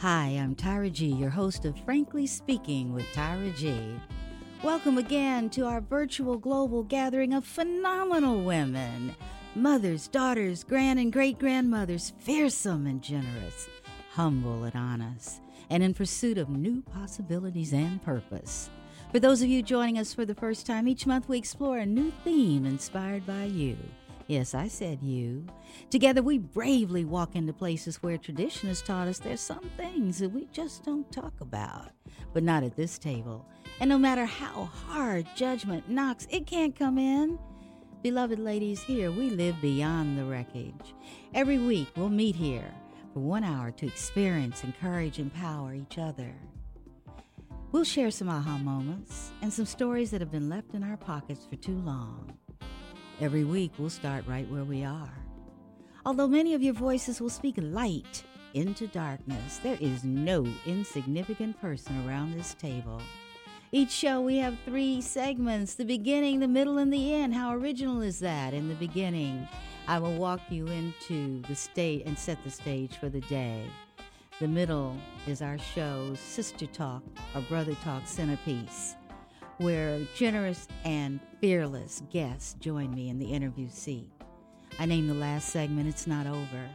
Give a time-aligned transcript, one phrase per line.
[0.00, 3.98] Hi, I'm Tyra G, your host of Frankly Speaking with Tyra G.
[4.62, 9.16] Welcome again to our virtual global gathering of phenomenal women
[9.54, 13.70] mothers, daughters, grand and great grandmothers, fearsome and generous,
[14.12, 15.40] humble and honest,
[15.70, 18.68] and in pursuit of new possibilities and purpose.
[19.12, 21.86] For those of you joining us for the first time, each month we explore a
[21.86, 23.78] new theme inspired by you.
[24.28, 25.46] Yes, I said you.
[25.88, 30.30] Together we bravely walk into places where tradition has taught us there's some things that
[30.30, 31.90] we just don't talk about.
[32.32, 33.46] But not at this table.
[33.78, 37.38] And no matter how hard judgment knocks, it can't come in.
[38.02, 40.94] Beloved ladies, here we live beyond the wreckage.
[41.32, 42.74] Every week we'll meet here
[43.12, 46.34] for one hour to experience, encourage, empower each other.
[47.70, 51.46] We'll share some aha moments and some stories that have been left in our pockets
[51.48, 52.32] for too long.
[53.18, 55.10] Every week, we'll start right where we are.
[56.04, 58.22] Although many of your voices will speak light
[58.52, 63.00] into darkness, there is no insignificant person around this table.
[63.72, 67.34] Each show, we have three segments the beginning, the middle, and the end.
[67.34, 68.52] How original is that?
[68.52, 69.48] In the beginning,
[69.88, 73.64] I will walk you into the state and set the stage for the day.
[74.40, 74.94] The middle
[75.26, 77.02] is our show's Sister Talk
[77.34, 78.94] or Brother Talk centerpiece
[79.58, 84.10] where generous and fearless guests join me in the interview seat.
[84.78, 86.68] I name the last segment It's Not Over.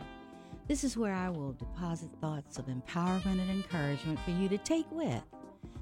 [0.67, 4.89] This is where I will deposit thoughts of empowerment and encouragement for you to take
[4.91, 5.21] with.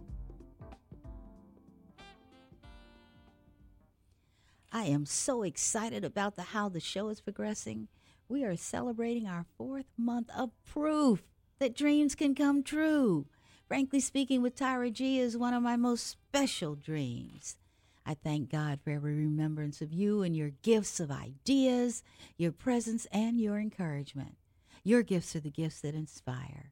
[4.72, 7.90] I am so excited about the how the show is progressing.
[8.30, 11.24] We are celebrating our fourth month of proof
[11.59, 13.26] that dreams can come true.
[13.67, 17.57] Frankly speaking, with Tyra G is one of my most special dreams.
[18.05, 22.01] I thank God for every remembrance of you and your gifts of ideas,
[22.38, 24.38] your presence, and your encouragement.
[24.85, 26.72] Your gifts are the gifts that inspire.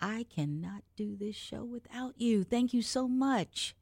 [0.00, 2.44] I cannot do this show without you.
[2.44, 3.74] Thank you so much.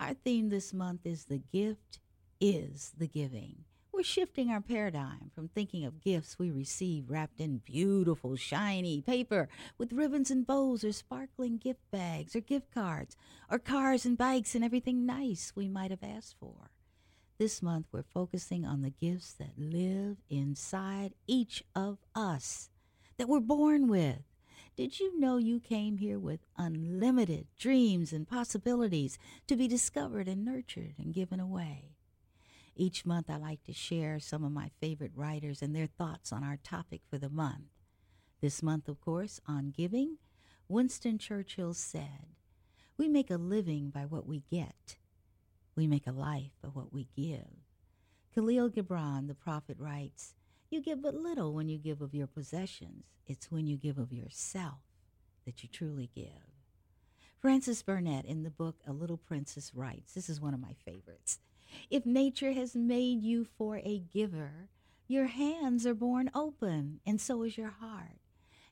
[0.00, 2.00] Our theme this month is The Gift
[2.40, 3.64] is the Giving.
[3.98, 9.48] We're shifting our paradigm from thinking of gifts we receive wrapped in beautiful, shiny paper
[9.76, 13.16] with ribbons and bows, or sparkling gift bags, or gift cards,
[13.50, 16.70] or cars and bikes and everything nice we might have asked for.
[17.38, 22.70] This month, we're focusing on the gifts that live inside each of us,
[23.16, 24.22] that we're born with.
[24.76, 30.44] Did you know you came here with unlimited dreams and possibilities to be discovered and
[30.44, 31.97] nurtured and given away?
[32.80, 36.44] Each month, I like to share some of my favorite writers and their thoughts on
[36.44, 37.72] our topic for the month.
[38.40, 40.18] This month, of course, on giving,
[40.68, 42.36] Winston Churchill said,
[42.96, 44.96] We make a living by what we get,
[45.74, 47.64] we make a life by what we give.
[48.36, 50.34] Kahlil Gibran, the prophet, writes,
[50.70, 53.06] You give but little when you give of your possessions.
[53.26, 54.82] It's when you give of yourself
[55.46, 56.52] that you truly give.
[57.40, 61.40] Frances Burnett, in the book A Little Princess, writes, This is one of my favorites.
[61.90, 64.68] If nature has made you for a giver,
[65.06, 68.20] your hands are born open, and so is your heart.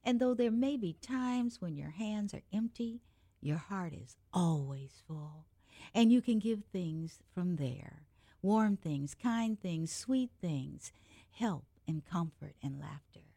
[0.04, 3.00] And though there may be times when your hands are empty,
[3.40, 5.46] your heart is always full.
[5.94, 8.02] And you can give things from there
[8.42, 10.92] warm things, kind things, sweet things,
[11.32, 13.32] help and comfort and laughter.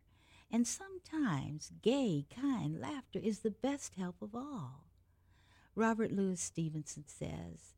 [0.51, 4.85] And sometimes gay, kind laughter is the best help of all.
[5.75, 7.75] Robert Louis Stevenson says,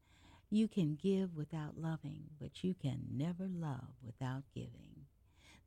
[0.52, 5.08] you can give without loving, but you can never love without giving.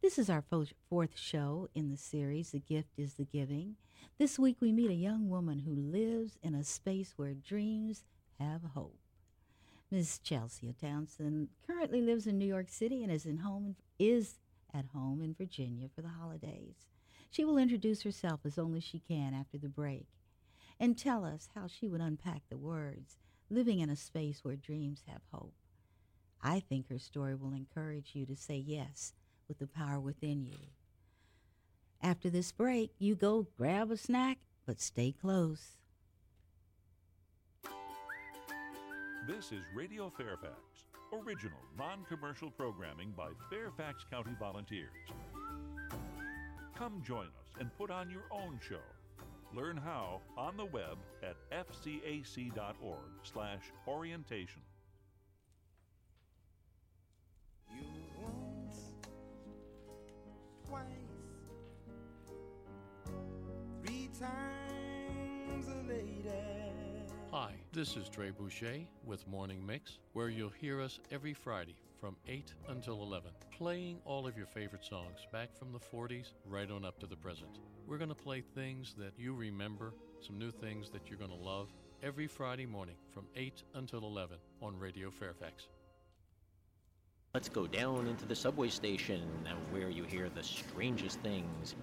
[0.02, 0.44] This is our
[0.90, 3.76] fourth show in the series, The Gift is the Giving.
[4.18, 8.04] This week we meet a young woman who lives in a space where dreams
[8.38, 8.98] have hope.
[9.90, 10.18] Ms.
[10.22, 14.34] Chelsea Townsend currently lives in New York City and is, in home, is
[14.74, 16.90] at home in Virginia for the holidays.
[17.30, 20.08] She will introduce herself as only she can after the break
[20.78, 23.16] and tell us how she would unpack the words
[23.50, 25.54] living in a space where dreams have hope.
[26.42, 29.14] I think her story will encourage you to say yes
[29.48, 30.58] with the power within you.
[32.02, 35.78] After this break, you go grab a snack, but stay close.
[39.26, 40.52] This is Radio Fairfax,
[41.10, 44.90] original non commercial programming by Fairfax County volunteers.
[46.76, 48.82] Come join us and put on your own show.
[49.52, 54.62] Learn how on the web at fcac.org slash orientation.
[57.70, 57.84] You
[58.20, 58.76] once,
[60.66, 60.84] twice,
[63.84, 66.30] three times a lady.
[67.30, 72.16] Hi, this is Trey Boucher with Morning Mix, where you'll hear us every Friday from
[72.28, 76.84] 8 until 11, playing all of your favorite songs back from the 40s right on
[76.84, 77.58] up to the present.
[77.86, 81.36] We're going to play things that you remember, some new things that you're going to
[81.36, 81.68] love,
[82.02, 85.68] every Friday morning from 8 until 11 on Radio Fairfax.
[87.34, 89.22] Let's go down into the subway station
[89.70, 91.74] where you hear the strangest things.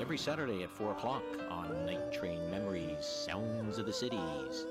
[0.00, 4.66] Every Saturday at 4 o'clock on Night Train Memories Sounds of the Cities.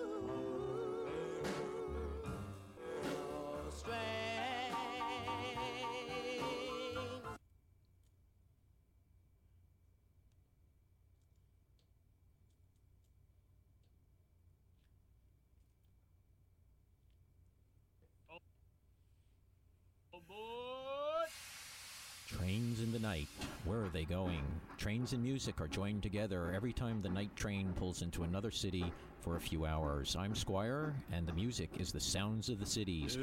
[24.78, 28.94] Trains and music are joined together every time the night train pulls into another city
[29.20, 30.16] for a few hours.
[30.16, 33.18] I'm Squire, and the music is the sounds of the cities.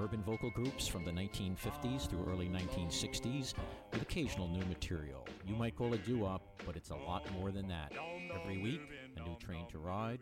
[0.00, 3.52] Urban vocal groups from the 1950s through early 1960s
[3.92, 5.26] with occasional new material.
[5.46, 7.92] You might call it doo-wop, but it's a lot more than that.
[8.34, 8.80] Every week,
[9.18, 10.20] a new train to ride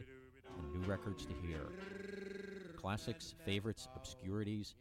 [0.59, 1.69] and new records to hear.
[2.77, 4.75] Classics, favorites, obscurities,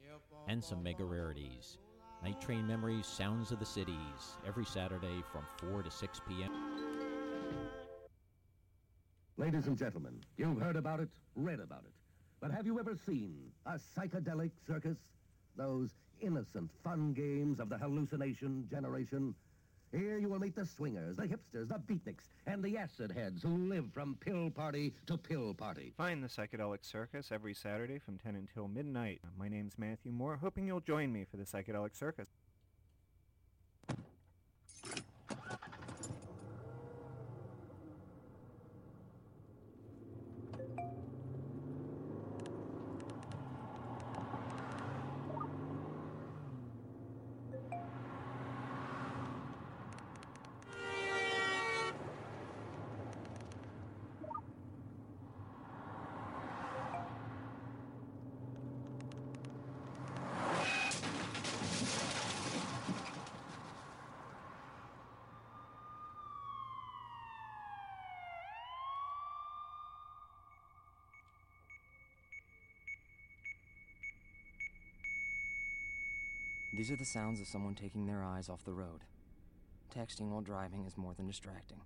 [0.47, 1.77] and some mega rarities.
[2.23, 6.51] Night Train Memories, Sounds of the Cities, every Saturday from 4 to 6 p.m.
[9.37, 11.93] Ladies and gentlemen, you've heard about it, read about it.
[12.41, 13.35] But have you ever seen
[13.65, 14.97] a psychedelic circus?
[15.55, 19.33] Those innocent fun games of the hallucination generation?
[19.91, 23.57] Here you will meet the swingers, the hipsters, the beatniks, and the acid heads who
[23.67, 25.93] live from pill party to pill party.
[25.97, 29.19] Find the Psychedelic Circus every Saturday from 10 until midnight.
[29.37, 32.27] My name's Matthew Moore, hoping you'll join me for the Psychedelic Circus.
[76.89, 79.01] These are the sounds of someone taking their eyes off the road.
[79.95, 81.81] Texting while driving is more than distracting.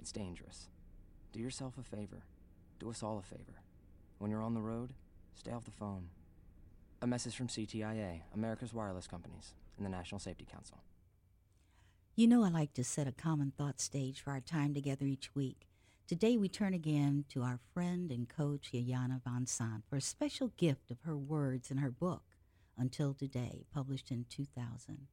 [0.00, 0.68] It's dangerous.
[1.32, 2.22] Do yourself a favor.
[2.78, 3.62] Do us all a favor.
[4.18, 4.92] When you're on the road,
[5.34, 6.10] stay off the phone.
[7.00, 10.84] A message from CTIA, America's Wireless Companies, and the National Safety Council.
[12.14, 15.34] You know, I like to set a common thought stage for our time together each
[15.34, 15.66] week.
[16.06, 20.92] Today, we turn again to our friend and coach, Iyanla Vanzant, for a special gift
[20.92, 22.22] of her words in her book,
[22.82, 25.06] Until Today, published in 2000.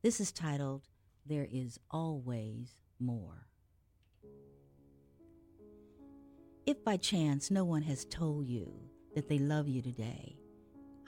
[0.00, 0.86] This is titled,
[1.26, 3.48] There Is Always More.
[6.66, 8.72] If by chance no one has told you
[9.16, 10.36] that they love you today,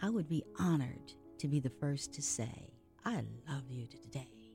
[0.03, 2.73] I would be honored to be the first to say,
[3.05, 4.51] I love you today.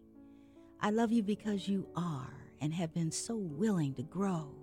[0.81, 4.53] I love you because you are and have been so willing to grow.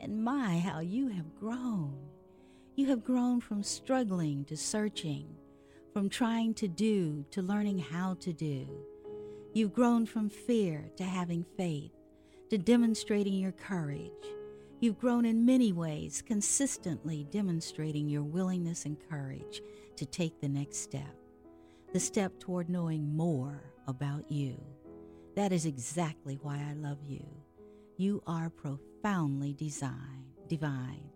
[0.00, 1.96] And my, how you have grown.
[2.74, 5.36] You have grown from struggling to searching,
[5.92, 8.66] from trying to do to learning how to do.
[9.52, 11.92] You've grown from fear to having faith,
[12.48, 14.10] to demonstrating your courage.
[14.80, 19.60] You've grown in many ways, consistently demonstrating your willingness and courage
[19.96, 21.14] to take the next step,
[21.92, 24.56] the step toward knowing more about you.
[25.36, 27.24] That is exactly why I love you.
[27.96, 31.11] You are profoundly design, divine.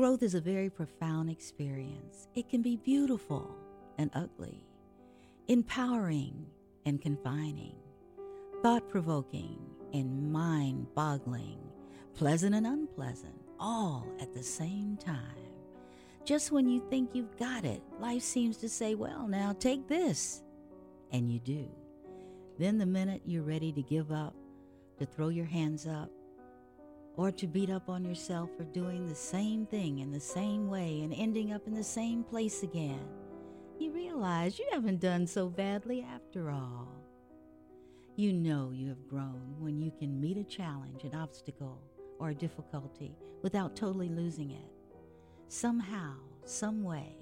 [0.00, 2.26] Growth is a very profound experience.
[2.34, 3.54] It can be beautiful
[3.98, 4.64] and ugly,
[5.46, 6.46] empowering
[6.86, 7.74] and confining,
[8.62, 9.58] thought provoking
[9.92, 11.58] and mind boggling,
[12.14, 15.52] pleasant and unpleasant, all at the same time.
[16.24, 20.42] Just when you think you've got it, life seems to say, Well, now take this.
[21.12, 21.68] And you do.
[22.58, 24.34] Then, the minute you're ready to give up,
[24.96, 26.10] to throw your hands up,
[27.20, 31.02] or to beat up on yourself for doing the same thing in the same way
[31.02, 33.06] and ending up in the same place again,
[33.78, 36.88] you realize you haven't done so badly after all.
[38.16, 41.82] You know you have grown when you can meet a challenge, an obstacle,
[42.18, 44.72] or a difficulty without totally losing it.
[45.48, 46.14] Somehow,
[46.46, 47.14] some way,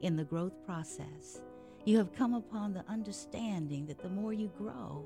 [0.00, 1.42] in the growth process,
[1.84, 5.04] you have come upon the understanding that the more you grow,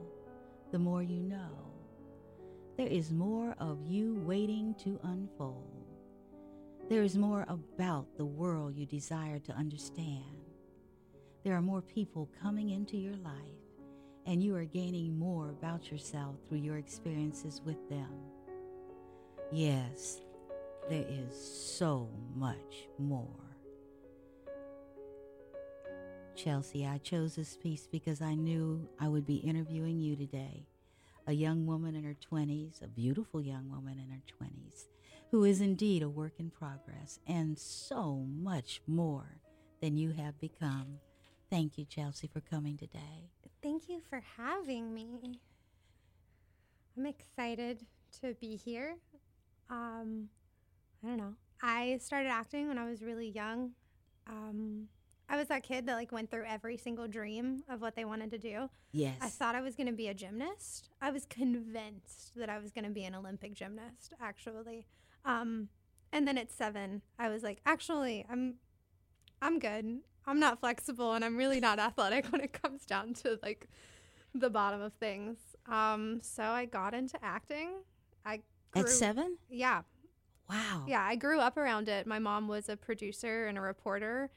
[0.71, 1.76] the more you know.
[2.77, 5.87] There is more of you waiting to unfold.
[6.91, 10.23] There is more about the world you desire to understand.
[11.43, 13.33] There are more people coming into your life,
[14.27, 18.13] and you are gaining more about yourself through your experiences with them.
[19.51, 20.21] Yes,
[20.91, 23.57] there is so much more.
[26.35, 30.67] Chelsea, I chose this piece because I knew I would be interviewing you today.
[31.27, 34.87] A young woman in her 20s, a beautiful young woman in her 20s,
[35.31, 39.41] who is indeed a work in progress and so much more
[39.81, 40.99] than you have become.
[41.51, 43.31] Thank you, Chelsea, for coming today.
[43.63, 45.41] Thank you for having me.
[46.97, 47.85] I'm excited
[48.21, 48.97] to be here.
[49.69, 50.29] Um,
[51.05, 51.35] I don't know.
[51.61, 53.73] I started acting when I was really young.
[54.29, 54.89] Um,
[55.29, 58.31] I was that kid that like went through every single dream of what they wanted
[58.31, 58.71] to do.
[58.93, 59.17] Yes.
[59.21, 60.91] I thought I was going to be a gymnast.
[61.01, 64.87] I was convinced that I was going to be an Olympic gymnast, actually.
[65.25, 65.69] Um,
[66.13, 68.55] and then at seven, I was like, actually, I'm,
[69.43, 69.99] I'm good.
[70.27, 73.69] I'm not flexible, and I'm really not athletic when it comes down to like
[74.35, 75.39] the bottom of things.
[75.69, 77.71] Um, so I got into acting.
[78.25, 78.43] I
[78.77, 79.39] At seven?
[79.51, 79.83] Yeah,
[80.49, 80.85] Wow.
[80.87, 82.07] yeah, I grew up around it.
[82.07, 84.31] My mom was a producer and a reporter.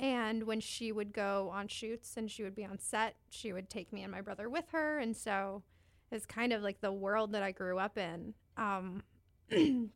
[0.00, 3.70] And when she would go on shoots and she would be on set, she would
[3.70, 4.98] take me and my brother with her.
[4.98, 5.62] And so
[6.10, 8.34] it's kind of like the world that I grew up in.
[8.56, 9.02] Um,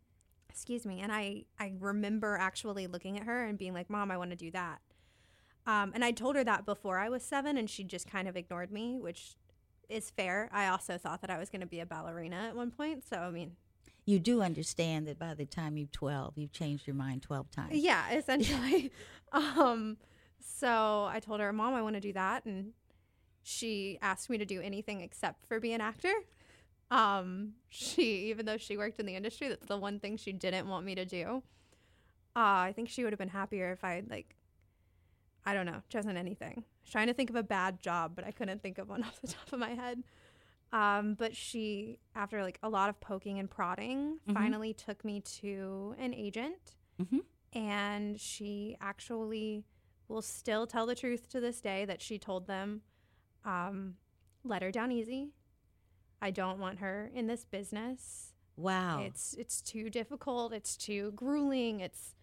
[0.49, 1.01] excuse me.
[1.01, 4.37] And I, I remember actually looking at her and being like, Mom, I want to
[4.37, 4.81] do that.
[5.67, 8.37] Um, and I told her that before I was seven, and she just kind of
[8.37, 9.37] ignored me, which
[9.89, 10.49] is fair.
[10.51, 13.05] I also thought that I was going to be a ballerina at one point.
[13.07, 13.53] So, I mean,
[14.09, 17.75] You do understand that by the time you're 12, you've changed your mind 12 times.
[17.75, 18.91] Yeah, essentially.
[19.33, 19.99] um,
[20.41, 22.47] so I told her, Mom, I want to do that.
[22.47, 22.73] And
[23.43, 26.15] she asked me to do anything except for be an actor.
[26.91, 30.67] Um, she, even though she worked in the industry, that's the one thing she didn't
[30.67, 31.43] want me to do.
[32.35, 34.37] Uh, I think she would have been happier if I like,
[35.45, 36.55] I don't know, chosen anything.
[36.57, 39.03] I was trying to think of a bad job, but I couldn't think of one
[39.05, 40.03] off the top of my head.
[40.73, 44.35] Um, but she, after like a lot of poking and prodding, Mhm.
[44.35, 47.21] finally took me to an agent Mhm.
[47.55, 49.65] and she actually
[50.09, 52.83] will still tell the truth to this day that she told them
[53.45, 53.97] um,
[54.45, 55.33] let her down easy
[56.21, 59.01] i don't want her in this business Wow.
[59.01, 62.15] it's it's too difficult it's too grueling it's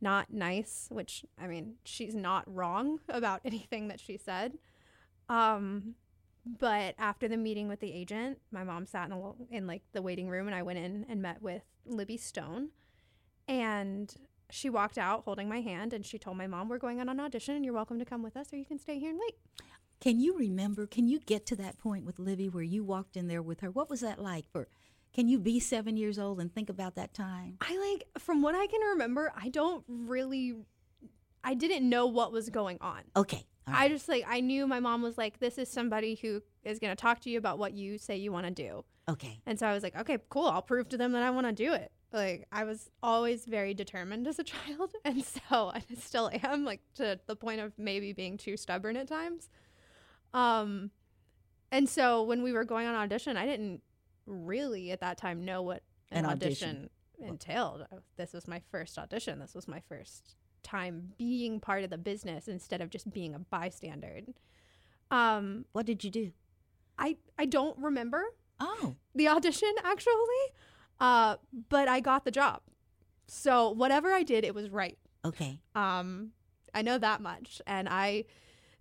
[0.00, 4.58] not nice which i mean she's not wrong about anything that she said
[5.28, 5.94] um
[6.58, 10.02] but after the meeting with the agent my mom sat in, a, in like the
[10.02, 12.68] waiting room and i went in and met with libby stone
[13.46, 14.14] and
[14.50, 17.20] she walked out holding my hand and she told my mom we're going on an
[17.20, 19.34] audition and you're welcome to come with us or you can stay here and wait
[20.00, 20.86] Can you remember?
[20.86, 23.70] Can you get to that point with Libby where you walked in there with her?
[23.70, 24.46] What was that like?
[24.52, 24.68] For
[25.12, 27.56] can you be seven years old and think about that time?
[27.60, 30.54] I like from what I can remember, I don't really
[31.42, 33.02] I didn't know what was going on.
[33.16, 33.44] Okay.
[33.72, 36.90] I just like I knew my mom was like this is somebody who is going
[36.94, 38.84] to talk to you about what you say you want to do.
[39.08, 39.40] okay.
[39.46, 41.52] And so I was like, okay, cool, I'll prove to them that I want to
[41.52, 41.90] do it.
[42.12, 46.80] Like I was always very determined as a child, and so I still am like
[46.94, 49.48] to the point of maybe being too stubborn at times.
[50.34, 50.90] Um
[51.70, 53.82] and so when we were going on audition, I didn't
[54.26, 56.68] really at that time know what an, An audition,
[57.18, 57.28] audition.
[57.28, 57.86] entailed.
[58.16, 59.38] This was my first audition.
[59.38, 63.38] This was my first time being part of the business instead of just being a
[63.38, 64.20] bystander.
[65.10, 66.32] Um What did you do?
[66.98, 68.22] I I don't remember
[68.60, 70.14] Oh, the audition actually,
[70.98, 71.36] uh,
[71.68, 72.62] but I got the job.
[73.28, 74.98] So whatever I did, it was right.
[75.24, 75.60] okay.
[75.76, 76.32] Um,
[76.74, 78.24] I know that much, and I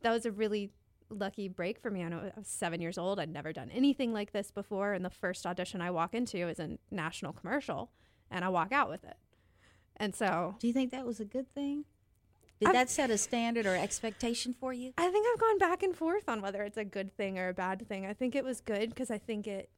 [0.01, 0.71] that was a really
[1.11, 2.03] lucky break for me.
[2.03, 3.19] I know I was seven years old.
[3.19, 6.59] I'd never done anything like this before, and the first audition I walk into is
[6.59, 7.91] a national commercial,
[8.31, 9.17] and I walk out with it.
[9.97, 11.85] And so Do you think that was a good thing?
[12.59, 14.93] Did I've- that set a standard or expectation for you?
[14.97, 17.53] I think I've gone back and forth on whether it's a good thing or a
[17.53, 18.05] bad thing.
[18.05, 19.69] I think it was good because I think it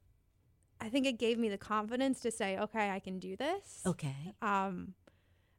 [0.82, 3.82] I think it gave me the confidence to say, okay, I can do this.
[3.84, 4.32] Okay.
[4.40, 4.94] Um,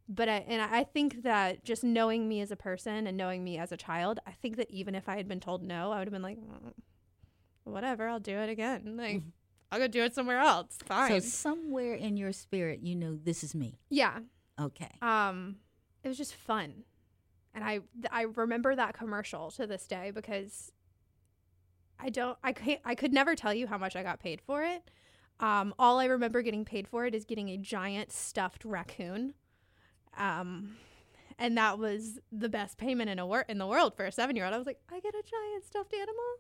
[0.10, 3.60] but I and I think that just knowing me as a person and knowing me
[3.60, 6.08] as a child, I think that even if I had been told no, I would
[6.08, 6.74] have been like, "Mm,
[7.66, 8.98] whatever, I'll do it again.
[8.98, 9.22] Like,
[9.72, 10.78] I'll go do it somewhere else.
[10.86, 11.12] Fine.
[11.12, 13.78] So somewhere in your spirit, you know, this is me.
[13.90, 14.20] yeah.
[14.60, 14.92] Okay.
[15.02, 15.58] Um,
[16.04, 16.84] it was just fun,
[17.54, 17.80] and I
[18.12, 20.72] I remember that commercial to this day because
[22.00, 24.64] I don't I can't, I could never tell you how much I got paid for
[24.64, 24.84] it.
[25.40, 29.34] Um, all I remember getting paid for it is getting a giant stuffed raccoon.
[30.18, 30.78] Um,
[31.40, 34.36] and that was the best payment in a wor- in the world for a seven
[34.36, 34.54] year old.
[34.54, 36.38] I was like, I get a giant stuffed animal.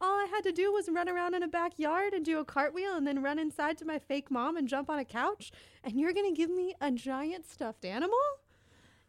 [0.00, 2.94] All I had to do was run around in a backyard and do a cartwheel
[2.94, 5.52] and then run inside to my fake mom and jump on a couch.
[5.84, 8.18] And you're gonna give me a giant stuffed animal?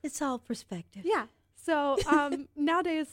[0.04, 1.04] It's all perspective.
[1.06, 1.26] Yeah.
[1.56, 3.08] So um, nowadays,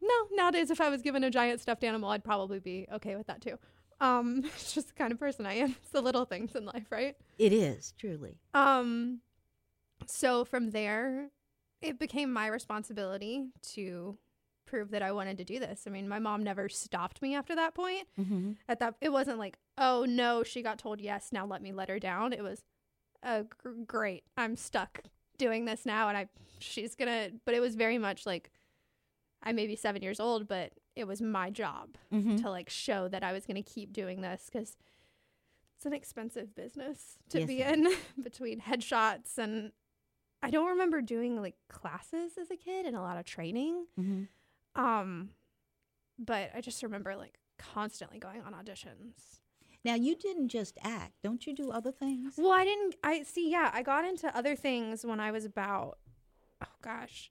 [0.00, 3.26] no, nowadays if I was given a giant stuffed animal, I'd probably be okay with
[3.26, 3.58] that too.
[4.00, 5.70] Um, it's just the kind of person I am.
[5.82, 7.16] It's the little things in life, right?
[7.38, 8.38] It is, truly.
[8.54, 9.20] Um,
[10.06, 11.30] so from there,
[11.80, 14.16] it became my responsibility to
[14.66, 15.84] prove that I wanted to do this.
[15.86, 18.06] I mean, my mom never stopped me after that point.
[18.20, 18.52] Mm-hmm.
[18.68, 21.88] At that, it wasn't like, oh no, she got told yes, now let me let
[21.88, 22.32] her down.
[22.32, 22.62] It was,
[23.22, 25.00] gr- great, I'm stuck
[25.38, 26.26] doing this now, and I,
[26.58, 27.30] she's gonna.
[27.44, 28.50] But it was very much like,
[29.42, 32.40] I may be seven years old, but it was my job Mhm.
[32.42, 34.76] to like show that I was gonna keep doing this because
[35.76, 37.88] it's an expensive business to Yes, be in
[38.22, 39.72] between headshots and
[40.42, 43.86] I don't remember doing like classes as a kid and a lot of training.
[44.00, 44.22] Mm-hmm.
[44.76, 45.30] Um,
[46.18, 49.40] but I just remember like constantly going on auditions.
[49.84, 51.12] Now you didn't just act.
[51.22, 52.34] Don't you do other things?
[52.36, 52.94] Well, I didn't.
[53.04, 53.50] I see.
[53.50, 55.98] Yeah, I got into other things when I was about.
[56.62, 57.30] Oh gosh,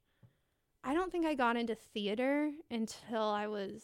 [0.83, 3.83] I don't think I got into theater until I was.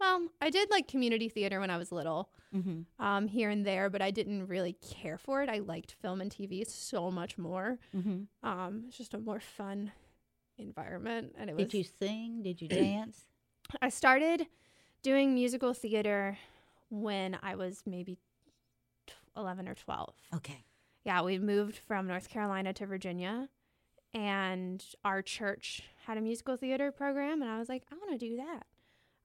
[0.00, 3.04] Well, I did like community theater when I was little, Mm-hmm.
[3.04, 5.50] um, here and there, but I didn't really care for it.
[5.50, 7.78] I liked film and TV so much more.
[7.94, 8.48] Mm-hmm.
[8.48, 9.92] Um, it's just a more fun
[10.58, 11.66] environment, and it was.
[11.66, 12.42] Did you sing?
[12.42, 13.24] Did you dance?
[13.82, 14.46] I started
[15.02, 16.38] doing musical theater
[16.90, 18.18] when I was maybe
[19.36, 20.14] 11 or 12.
[20.36, 20.64] Okay.
[21.04, 23.48] Yeah, we moved from North Carolina to Virginia,
[24.12, 28.18] and our church had a musical theater program, and I was like, I want to
[28.18, 28.66] do that.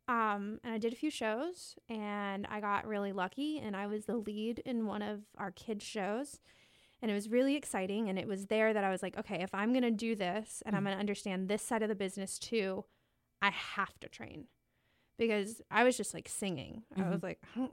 [0.06, 4.06] Um, and I did a few shows, and I got really lucky, and I was
[4.06, 6.40] the lead in one of our kids' shows.
[7.04, 8.08] And it was really exciting.
[8.10, 10.64] And it was there that I was like, okay, if I'm going to do this
[10.66, 12.86] and I'm going to understand this side of the business too,
[13.42, 14.46] I have to train
[15.20, 16.84] because I was just like singing.
[16.96, 17.12] I Mhm.
[17.12, 17.70] was like, "Oh,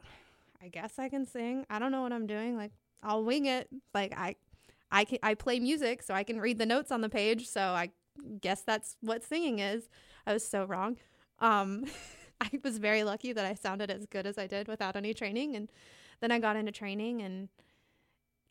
[0.61, 1.65] I guess I can sing.
[1.71, 2.57] I don't know what I'm doing.
[2.57, 2.73] Like,
[3.05, 3.69] I'll wing it.
[3.95, 4.35] Like, I,
[4.91, 7.47] I can, I play music, so I can read the notes on the page.
[7.49, 7.93] So I
[8.41, 9.89] guess that's what singing is.
[10.27, 10.97] I was so wrong.
[11.39, 11.85] Um,
[12.41, 15.55] I was very lucky that I sounded as good as I did without any training.
[15.55, 15.71] And
[16.21, 17.49] then I got into training, and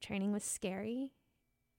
[0.02, 1.12] training was scary.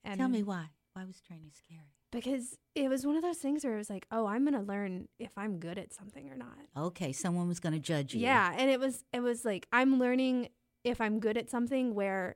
[0.05, 0.67] And Tell me why.
[0.95, 1.81] Why was training scary?
[2.13, 5.07] because it was one of those things where it was like, oh, I'm gonna learn
[5.21, 6.57] if I'm good at something or not.
[6.77, 8.21] Okay, someone was going to judge you.
[8.23, 10.49] Yeah, and it was it was like I'm learning
[10.83, 12.35] if I'm good at something where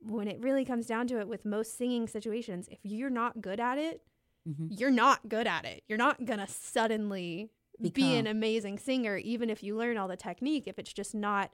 [0.00, 3.60] when it really comes down to it with most singing situations, if you're not good
[3.60, 4.02] at it,
[4.48, 4.68] Mm-hmm.
[4.70, 5.82] you're not good at it.
[5.86, 7.50] You're not going to suddenly
[7.92, 11.52] be an amazing singer even if you learn all the technique if it's just not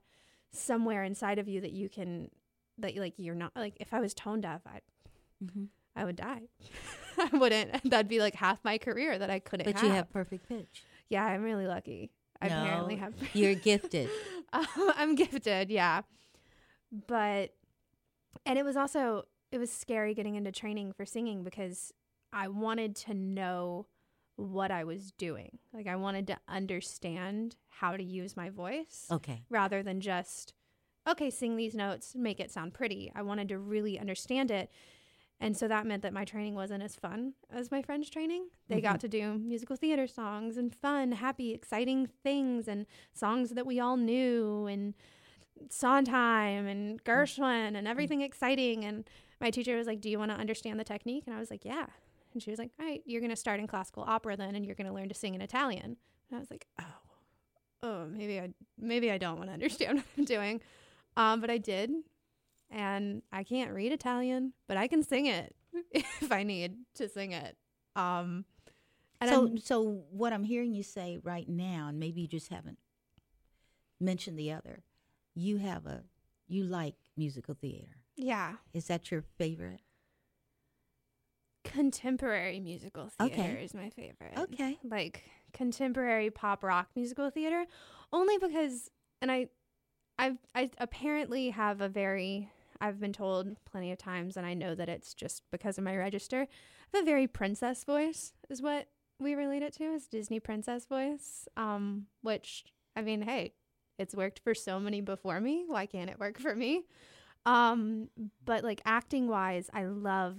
[0.52, 2.30] somewhere inside of you that you can
[2.78, 4.80] that like you're not like if I was tone deaf, I
[5.44, 5.64] Mm-hmm.
[5.94, 6.42] I would die.
[7.18, 7.82] I wouldn't.
[7.90, 9.84] That'd be like half my career that I couldn't But have.
[9.84, 10.84] you have perfect pitch.
[11.08, 12.10] Yeah, I'm really lucky.
[12.40, 13.14] I apparently No, have.
[13.34, 14.08] You're gifted.
[14.52, 16.02] I'm gifted, yeah.
[17.06, 17.54] But
[18.44, 21.92] and it was also it was scary getting into training for singing because
[22.32, 23.86] I wanted to know
[24.36, 25.58] what I was doing.
[25.72, 29.42] Like I wanted to understand how to use my voice Okay.
[29.48, 30.52] rather than just
[31.06, 33.12] okay, sing these notes, make it sound pretty.
[33.14, 34.70] I wanted to really understand it.
[35.38, 38.48] And so that meant that my training wasn't as fun as my friends' training.
[38.68, 38.98] They got mm-hmm.
[39.00, 43.98] to do musical theater songs and fun, happy, exciting things and songs that we all
[43.98, 44.94] knew and
[45.68, 47.86] Sondheim and Gershwin and mm-hmm.
[47.86, 48.84] everything exciting.
[48.84, 49.08] And
[49.40, 51.24] my teacher was like, Do you want to understand the technique?
[51.26, 51.86] And I was like, Yeah.
[52.32, 54.64] And she was like, All right, you're going to start in classical opera then and
[54.64, 55.96] you're going to learn to sing in Italian.
[56.30, 56.84] And I was like, Oh,
[57.82, 60.62] oh, maybe I, maybe I don't want to understand what I'm doing.
[61.16, 61.90] Um, but I did.
[62.70, 65.54] And I can't read Italian, but I can sing it
[65.92, 67.56] if I need to sing it.
[67.94, 68.44] Um,
[69.20, 72.48] and so, I'm- so what I'm hearing you say right now, and maybe you just
[72.48, 72.78] haven't
[74.00, 74.82] mentioned the other,
[75.34, 76.02] you have a,
[76.48, 77.96] you like musical theater.
[78.16, 79.80] yeah, Is that your favorite?
[81.64, 83.64] contemporary musical theater Okay.
[83.64, 84.38] is my favorite.
[84.38, 84.78] Okay.
[84.84, 87.64] Like contemporary pop rock musical theater,
[88.12, 89.48] only because and I,
[90.18, 92.50] I've I apparently have a very
[92.80, 95.96] I've been told plenty of times, and I know that it's just because of my
[95.96, 96.42] register.
[96.92, 100.84] I have a very princess voice, is what we relate it to, is Disney princess
[100.86, 101.48] voice.
[101.56, 103.54] Um, which I mean, hey,
[103.98, 105.64] it's worked for so many before me.
[105.66, 106.84] Why can't it work for me?
[107.46, 108.08] Um,
[108.44, 110.36] but like acting wise, I love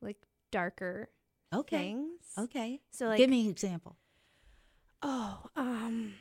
[0.00, 0.18] like
[0.52, 1.08] darker
[1.52, 1.76] Okay.
[1.78, 2.20] things.
[2.38, 2.80] Okay.
[2.92, 3.96] So like, Give me an example.
[5.02, 6.14] oh, um,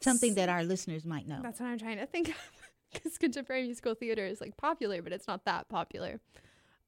[0.00, 1.40] Something that our listeners might know.
[1.42, 2.36] That's what I'm trying to think of.
[2.92, 6.20] Because contemporary musical theater is like popular, but it's not that popular.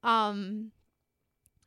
[0.03, 0.71] Um,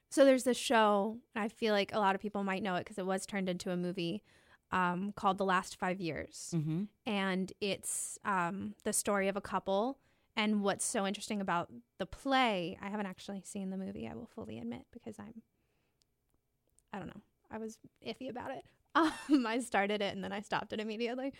[0.09, 2.79] so there's this show, and I feel like a lot of people might know it
[2.79, 4.23] because it was turned into a movie
[4.71, 6.53] um, called The Last Five Years.
[6.55, 6.83] Mm-hmm.
[7.05, 9.99] And it's um, the story of a couple.
[10.35, 14.29] And what's so interesting about the play, I haven't actually seen the movie, I will
[14.33, 15.41] fully admit, because I'm,
[16.93, 18.63] I don't know, I was iffy about it.
[19.29, 21.31] Um, I started it and then I stopped it immediately.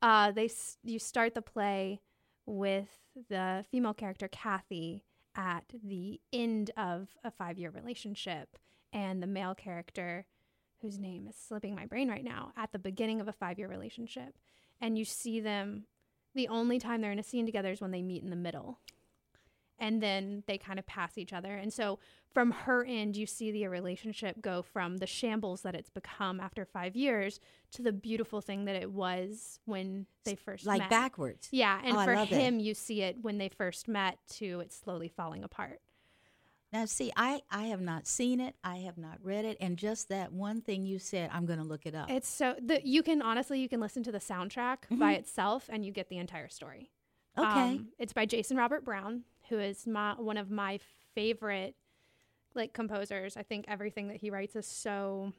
[0.00, 0.48] Uh, they
[0.82, 2.00] you start the play
[2.46, 2.88] with
[3.28, 5.04] the female character Kathy
[5.36, 8.56] at the end of a five year relationship,
[8.92, 10.26] and the male character,
[10.80, 13.68] whose name is slipping my brain right now, at the beginning of a five year
[13.68, 14.36] relationship.
[14.80, 15.84] And you see them,
[16.34, 18.80] the only time they're in a scene together is when they meet in the middle.
[19.78, 21.54] And then they kind of pass each other.
[21.54, 21.98] And so
[22.34, 26.64] from her end, you see the relationship go from the shambles that it's become after
[26.64, 27.38] five years
[27.70, 30.90] to the beautiful thing that it was when they first Like met.
[30.90, 31.48] backwards.
[31.52, 35.08] Yeah, and Oh, for him, you see it when they first met to it slowly
[35.08, 35.80] falling apart.
[36.72, 38.56] Now, see, I, I have not seen it.
[38.64, 39.56] I have not read it.
[39.60, 42.10] And just that one thing you said, I'm going to look it up.
[42.10, 45.86] It's so the you can honestly you can listen to the soundtrack by itself and
[45.86, 46.90] you get the entire story.
[47.38, 47.48] Mm-hmm.
[47.48, 47.60] Okay.
[47.76, 50.80] Um, it's by Jason Robert Brown, who is my one of my
[51.14, 51.76] favorite
[52.54, 53.36] like composers.
[53.36, 55.32] I think everything that he writes is so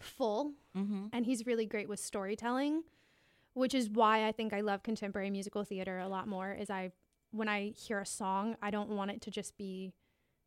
[0.00, 1.06] full mm-hmm.
[1.12, 2.82] and he's really great with storytelling,
[3.54, 6.52] which is why I think I love contemporary musical theater a lot more.
[6.52, 6.92] Is I
[7.30, 9.92] when I hear a song, I don't want it to just be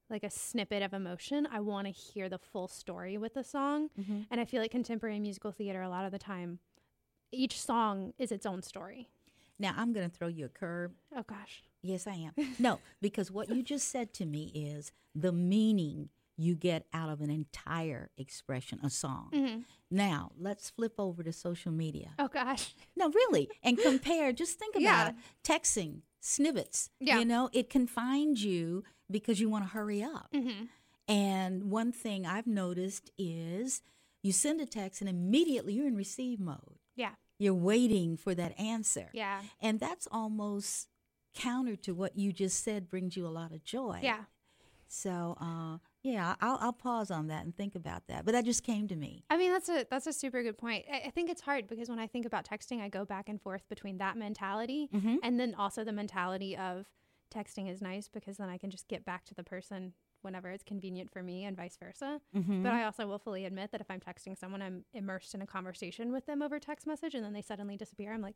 [0.10, 1.48] like a snippet of emotion.
[1.52, 4.22] I want to hear the full story with the song, Mm-hmm.
[4.30, 6.60] and I feel like contemporary musical theater a lot of the time,
[7.32, 9.08] each song is its own story.
[9.62, 10.92] Now, I'm going to throw you a curve.
[11.16, 12.34] Oh gosh, Yes, I am.
[12.60, 17.22] No, because what you just said to me is the meaning you get out of
[17.22, 19.30] an entire expression, a song.
[19.34, 19.60] Mm-hmm.
[19.92, 22.10] Now, let's flip over to social media.
[22.20, 24.32] oh gosh, No, really, and compare.
[24.34, 25.10] Just think about Yeah.
[25.10, 25.16] it.
[25.44, 26.90] Texting, snippets.
[27.00, 27.20] Yeah.
[27.20, 30.30] You know, it confines you because you want to hurry up.
[30.34, 30.66] mm-hmm.
[31.08, 33.82] And one thing I've noticed is
[34.24, 36.78] you send a text and immediately you're in receive mode.
[37.42, 39.10] You're waiting for that answer.
[39.14, 40.88] yeah, And that's almost
[41.34, 44.00] counter to what you just said brings you a lot of joy.
[44.04, 44.26] yeah.
[44.88, 48.26] So, uh, yeah, I'll, I'll pause on that and think about that.
[48.26, 49.24] But that just came to me.
[49.30, 50.84] I mean, that's a that's a super good point.
[50.92, 53.42] I, I think it's hard because when I think about texting, I go back and
[53.42, 55.18] forth between that mentality Mhm.
[55.24, 56.88] and then also the mentality of
[57.34, 60.64] texting is nice because then I can just get back to the person whenever it's
[60.64, 62.22] convenient for me and vice versa.
[62.36, 62.64] Mm-hmm.
[62.64, 65.48] But I also will fully admit that if I'm texting someone, I'm immersed in a
[65.48, 68.14] conversation with them over text message and then they suddenly disappear.
[68.14, 68.36] I'm like,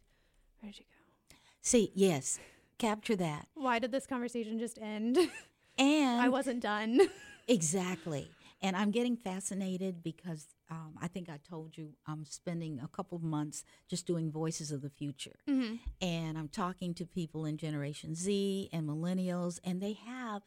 [0.60, 1.36] where did you go?
[1.62, 2.39] See, yes,
[2.78, 3.48] capture that.
[3.56, 5.17] Why did this conversation just end?
[5.78, 7.02] And I wasn't done.
[7.48, 8.32] Exactly.
[8.62, 13.17] And I'm getting fascinated because um, I think I told you I'm spending a couple
[13.17, 15.36] of months just doing voices of the future.
[15.48, 15.76] mm-hmm.
[16.02, 20.41] And I'm talking to people in Generation Z and millennials, and they have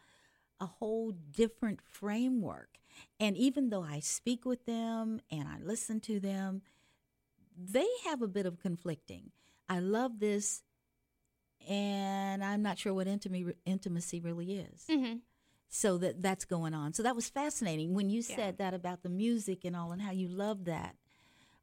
[0.61, 2.79] a whole different framework.
[3.21, 6.63] And even though I speak with them and I listen to them,
[7.57, 9.31] they have a bit of conflicting.
[9.69, 10.63] I love this,
[11.69, 15.17] and I'm not sure what intimacy, intimacy really is Mm-hmm.
[15.69, 18.37] so that that's going on so that was fascinating when you Yeah.
[18.37, 20.97] said that about the music and all and how you love that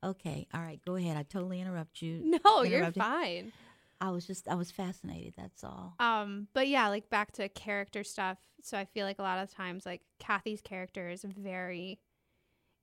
[0.03, 3.01] okay all right go ahead i totally interrupt you No, you're interrupted.
[3.03, 3.51] fine.
[4.01, 8.03] I was just i was fascinated that's all Um, but yeah, like back to character
[8.03, 8.37] stuff.
[8.61, 11.99] So I feel like a lot of times, like Kathy's character is very,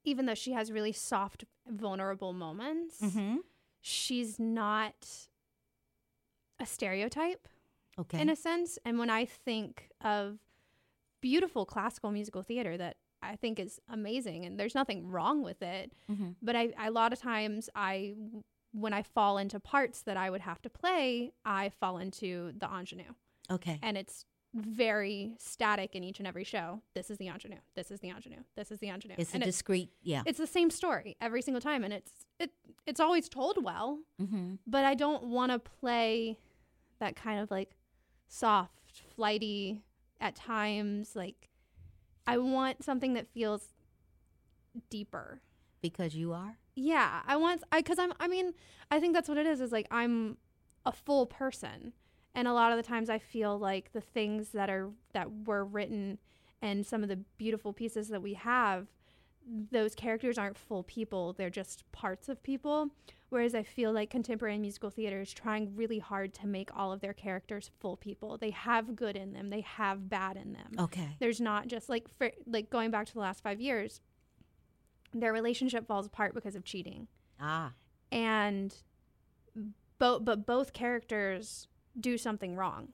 [0.04, 3.36] even though she has really soft, vulnerable moments, mm-hmm.
[3.80, 4.94] she's not
[6.60, 7.48] a stereotype
[7.98, 8.78] okay in a sense.
[8.84, 10.38] And when I think of
[11.20, 15.92] beautiful classical musical theater that I think is amazing, and there's nothing wrong with it,
[16.10, 16.34] Mhm.
[16.42, 18.14] but I, a lot of times I,
[18.72, 22.66] when I fall into parts that I would have to play, I fall into the
[22.68, 23.12] ingenue
[23.50, 26.82] okay and it's very static in each and every show.
[26.94, 27.56] This is the ingenue.
[27.74, 28.42] This is the ingenue.
[28.54, 29.14] This is the ingenue.
[29.18, 32.12] it's a and it- discrete yeah it's the same story every single time, and it's
[32.38, 32.50] it
[32.86, 33.98] it's always told well.
[34.20, 34.54] mm-hmm.
[34.66, 36.36] But I don't want to play
[37.00, 37.70] that kind of like
[38.28, 39.82] soft, flighty
[40.20, 41.16] at times.
[41.16, 41.48] Like
[42.26, 43.68] I want something that feels
[44.90, 45.40] deeper.
[45.80, 48.54] because you are Yeah, I want I because I'm I mean
[48.90, 49.60] I think that's what it is.
[49.60, 50.36] Is like I'm
[50.84, 51.92] a full person.
[52.34, 55.64] And a lot of the times I feel like the things that are that were
[55.64, 56.18] written
[56.62, 58.86] and some of the beautiful pieces that we have
[59.70, 62.90] those characters aren't full people, they're just parts of people.
[63.28, 67.00] Whereas I feel like contemporary musical theater is trying really hard to make all of
[67.00, 68.36] their characters full people.
[68.36, 70.72] They have good in them, they have bad in them.
[70.78, 71.16] Okay.
[71.18, 74.00] There's not just like for like going back to the last 5 years,
[75.12, 77.08] their relationship falls apart because of cheating.
[77.40, 77.72] Ah.
[78.10, 78.74] And
[79.98, 82.88] both but both characters do something wrong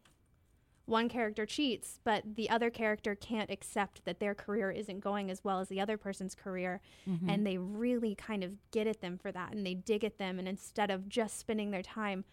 [0.89, 5.45] one character cheats, but the other character can't accept that their career isn't going as
[5.45, 6.81] well as the other person's career.
[7.07, 7.29] Mhm.
[7.29, 10.39] And they really kind of get at them for that and they dig at them.
[10.39, 12.25] And instead of just spending their time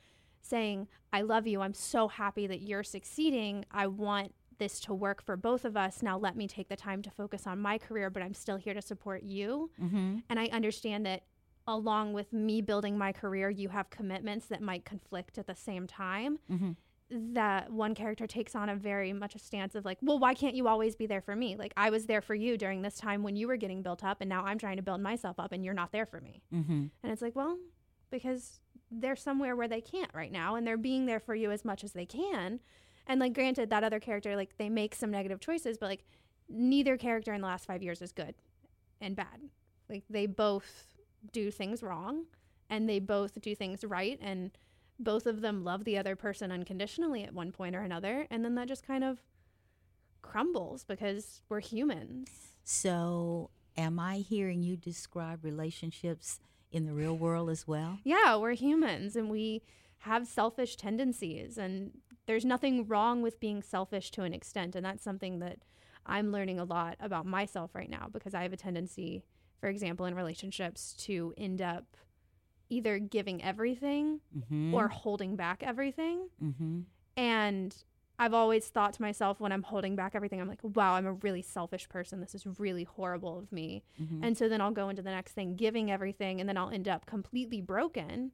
[0.42, 5.22] saying, I love you, I'm so happy that you're succeeding, I want this to work
[5.22, 6.02] for both of us.
[6.02, 8.74] Now let me take the time to focus on my career, but I'm still here
[8.74, 9.72] to support you.
[9.80, 10.24] Mhm.
[10.30, 11.24] And I understand that
[11.68, 15.88] along with me building my career, you have commitments that might conflict at the same
[15.88, 16.76] time Mhm.
[17.10, 20.56] that one character takes on a very much a stance of like, well, why can't
[20.56, 21.56] you always be there for me?
[21.56, 24.22] Like I was there for you during this time when you were getting built up,
[24.22, 26.42] and now I'm trying to build myself up, and you're not there for me.
[26.54, 26.92] Mhm.
[27.04, 27.58] And it's like, well,
[28.12, 28.60] because
[28.92, 31.84] they're somewhere where they can't right now, and they're being there for you as much
[31.84, 32.60] as they can.
[33.08, 36.04] And like, granted, that other character, like, they make some negative choices, but like,
[36.50, 38.36] neither character in the last five years is good
[39.02, 39.42] and bad.
[39.90, 40.96] Like, they both
[41.32, 42.26] do things wrong,
[42.70, 44.52] and they both do things right, and
[45.00, 48.56] both of them love the other person unconditionally at one point or another and then
[48.56, 49.20] that just kind of
[50.22, 52.30] crumbles because we're humans
[52.64, 56.40] So, am I hearing you describe relationships
[56.72, 58.00] in the real world as well?
[58.04, 59.62] yeah we're humans and we
[60.00, 61.92] have selfish tendencies and
[62.26, 65.60] there's nothing wrong with being selfish to an extent and that's something that
[66.06, 69.24] i'm learning a lot about myself right now because i have a tendency
[69.60, 71.98] for example in relationships to end up
[72.70, 74.74] either giving everything Mhm.
[74.74, 76.82] or holding back everything Mm-hmm.
[77.18, 77.76] And
[78.18, 81.14] I've always thought to myself when I'm holding back everything, I'm like, wow, I'm a
[81.14, 82.22] really selfish person.
[82.22, 83.84] This is really horrible of me.
[84.02, 84.20] Mhm.
[84.24, 86.88] And so then I'll go into the next thing, giving everything, and then I'll end
[86.88, 88.32] up completely broken.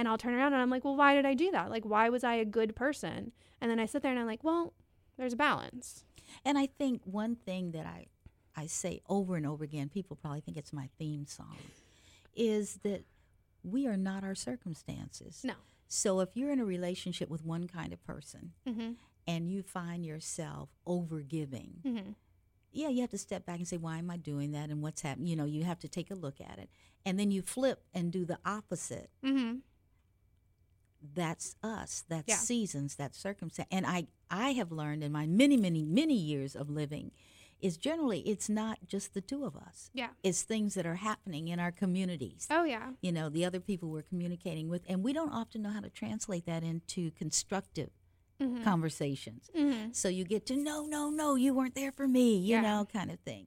[0.00, 1.68] And I'll turn around and I'm like, well, why did I do that?
[1.70, 3.32] Like, why was I a good person?
[3.60, 4.72] And then I sit there and I'm like, well,
[5.18, 6.04] there's a balance.
[6.42, 8.06] And I think one thing that I,
[8.56, 11.58] I say over and over again, people probably think it's my theme song,
[12.34, 13.04] is that
[13.62, 15.42] we are not our circumstances.
[15.44, 15.52] No.
[15.86, 18.92] So if you're in a relationship with one kind of person Mm-hmm.
[19.26, 22.10] and you find yourself over giving, Mm-hmm.
[22.72, 25.02] yeah, you have to step back and say, why am I doing that and what's
[25.02, 25.26] happening?
[25.28, 26.70] You know, you have to take a look at it.
[27.04, 29.10] And then you flip and do the opposite.
[29.24, 29.56] Mm-hmm.
[31.02, 32.04] That's us.
[32.08, 32.36] That's Yeah.
[32.36, 32.94] seasons.
[32.96, 33.68] That's circumstance.
[33.70, 37.12] And I, I have learned in my many, many, many years of living
[37.60, 39.90] is generally it's not just the two of us.
[39.92, 40.10] Yeah.
[40.22, 42.46] It's things that are happening in our communities.
[42.50, 42.92] Oh, yeah.
[43.02, 44.82] You know, the other people we're communicating with.
[44.88, 47.90] And we don't often know how to translate that into constructive
[48.40, 48.64] Mhm.
[48.64, 49.50] conversations.
[49.54, 49.94] Mhm.
[49.94, 52.62] So you get to no, no, no, you weren't there for me, you Yeah.
[52.62, 53.46] know, kind of thing.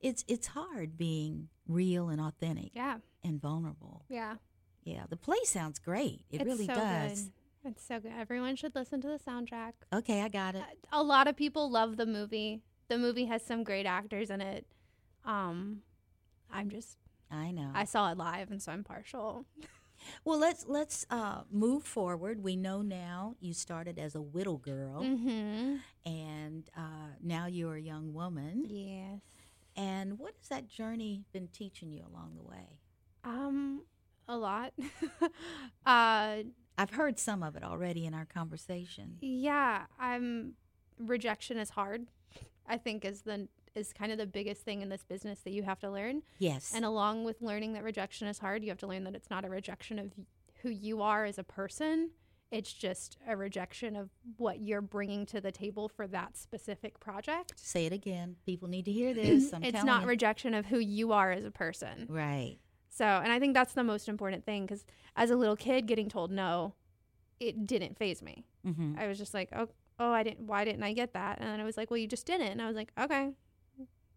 [0.00, 2.98] It's it's hard being real and authentic Yeah.
[3.22, 4.04] and vulnerable.
[4.08, 4.38] Yeah.
[4.84, 6.24] Yeah, the play sounds great.
[6.30, 7.22] It it's really so does.
[7.22, 7.32] Good.
[7.64, 8.12] It's so good.
[8.18, 9.72] Everyone should listen to the soundtrack.
[9.92, 10.62] Okay, I got it.
[10.92, 12.60] a lot of people love the movie.
[12.88, 14.66] The movie has some great actors in it.
[15.24, 15.82] Um,
[16.52, 16.96] I'm just
[17.30, 17.70] I know.
[17.74, 19.46] I saw it live, and so I'm partial.
[20.24, 22.42] Well, let's let's uh, move forward.
[22.42, 25.76] We know now you started as a widow girl, Mm-hmm.
[26.04, 28.64] and uh, now you're a young woman.
[28.68, 29.20] Yes.
[29.76, 32.80] And what has that journey been teaching you along the way?
[33.22, 33.82] Um,
[34.28, 34.72] a lot.
[35.86, 36.36] uh,
[36.78, 39.18] I've heard some of it already in our conversation.
[39.20, 39.82] yeah.
[39.98, 40.54] I'm
[40.98, 42.06] rejection is hard.
[42.66, 45.62] I think is the is kind of the biggest thing in this business that you
[45.62, 46.22] have to learn.
[46.38, 46.72] Yes.
[46.74, 49.44] And along with learning that rejection is hard, you have to learn that it's not
[49.44, 50.12] a rejection of
[50.62, 52.10] who you are as a person.
[52.50, 57.54] It's just a rejection of what you're bringing to the table for that specific project.
[57.56, 58.36] Say it again.
[58.44, 59.52] People need to hear this.
[59.62, 60.08] It's not you.
[60.08, 62.06] rejection of who you are as a person.
[62.10, 62.58] right.
[62.94, 64.84] So, and I think that's the most important thing because
[65.16, 66.74] as a little kid, getting told no,
[67.40, 68.44] it didn't phase me.
[68.66, 68.96] Mm-hmm.
[68.98, 70.46] I was just like, oh, oh, I didn't.
[70.46, 71.38] Why didn't I get that?
[71.40, 72.48] And then it was like, well, you just didn't.
[72.48, 73.30] And I was like, okay,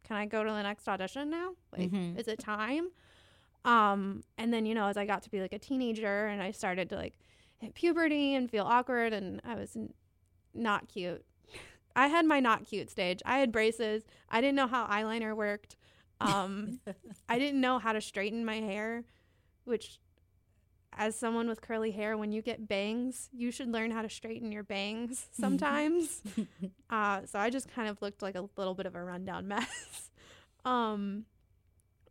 [0.04, 1.52] can I go to the next audition now?
[1.76, 2.20] Like, Mhm.
[2.20, 2.90] is it time?
[3.64, 6.52] Um, and then you know, as I got to be like a teenager, and I
[6.52, 7.18] started to like
[7.58, 9.94] hit puberty and feel awkward, and I was n-
[10.54, 11.24] not cute.
[11.96, 13.22] I had my not cute stage.
[13.26, 14.04] I had braces.
[14.30, 15.78] I didn't know how eyeliner worked.
[16.22, 16.80] Um,
[17.30, 19.04] I didn't know how to straighten my hair,
[19.66, 20.00] which,
[20.94, 24.52] as someone with curly hair, when you get bangs, you should learn how to straighten
[24.52, 26.22] your bangs sometimes.
[26.90, 30.10] uh, so I just kind of looked like a little bit of a rundown mess.
[30.64, 31.26] um,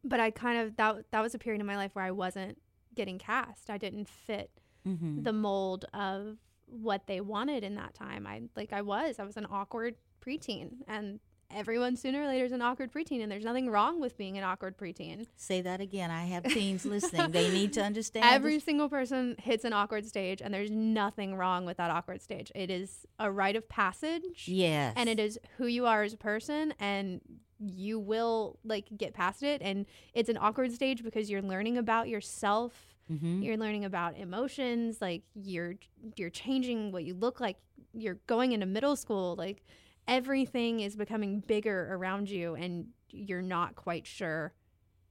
[0.05, 2.59] but I kind of that that was a period in my life where I wasn't
[2.95, 3.71] getting cast.
[3.71, 4.51] I didn't fit
[4.87, 5.23] Mm-hmm.
[5.23, 6.37] the mold of
[6.67, 8.27] what they wanted in that time.
[8.27, 9.19] I like I was.
[9.19, 11.21] I was an awkward preteen and
[11.55, 14.45] everyone sooner or later is an awkward preteen and there's nothing wrong with being an
[14.45, 15.27] awkward preteen.
[15.37, 16.11] Say that again.
[16.11, 17.31] I have teens listening.
[17.31, 18.27] They need to understand.
[18.29, 18.65] Every this.
[18.65, 22.51] single person hits an awkward stage and there's nothing wrong with that awkward stage.
[22.55, 24.47] It is a rite of passage.
[24.47, 24.95] Yes.
[24.97, 27.21] And it is who you are as a person and
[27.61, 32.09] you will like get past it and it's an awkward stage because you're learning about
[32.09, 33.43] yourself Mm-hmm.
[33.43, 35.75] you're learning about emotions like you're
[36.17, 37.59] you're changing what you look like
[37.93, 39.63] you're going into middle school like
[40.07, 44.53] everything is becoming bigger around you and you're not quite sure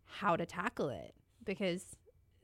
[0.06, 1.95] how to tackle it because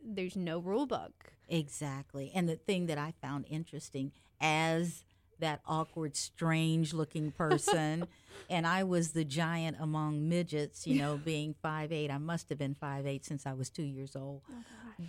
[0.03, 2.31] there's no rule book Exactly.
[2.33, 5.03] And the thing that I found interesting as
[5.39, 8.07] that awkward, strange looking person,
[8.49, 12.11] and I was the giant among midgets, you know, being five eight.
[12.11, 14.41] I must have been five eight since I was two years old,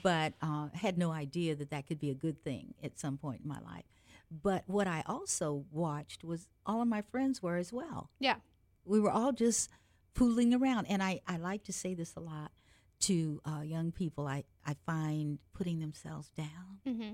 [0.03, 3.43] but uh, had no idea that that could be a good thing at some point
[3.43, 3.85] in my life.
[4.31, 8.11] But what I also watched was all of my friends were as well.
[8.19, 8.37] yeah
[8.85, 9.69] we were all just
[10.15, 10.87] fooling around.
[10.87, 12.51] And I, I like to say this a lot
[13.01, 14.27] to uh, young people.
[14.27, 17.13] I, I find putting themselves down mm-hmm.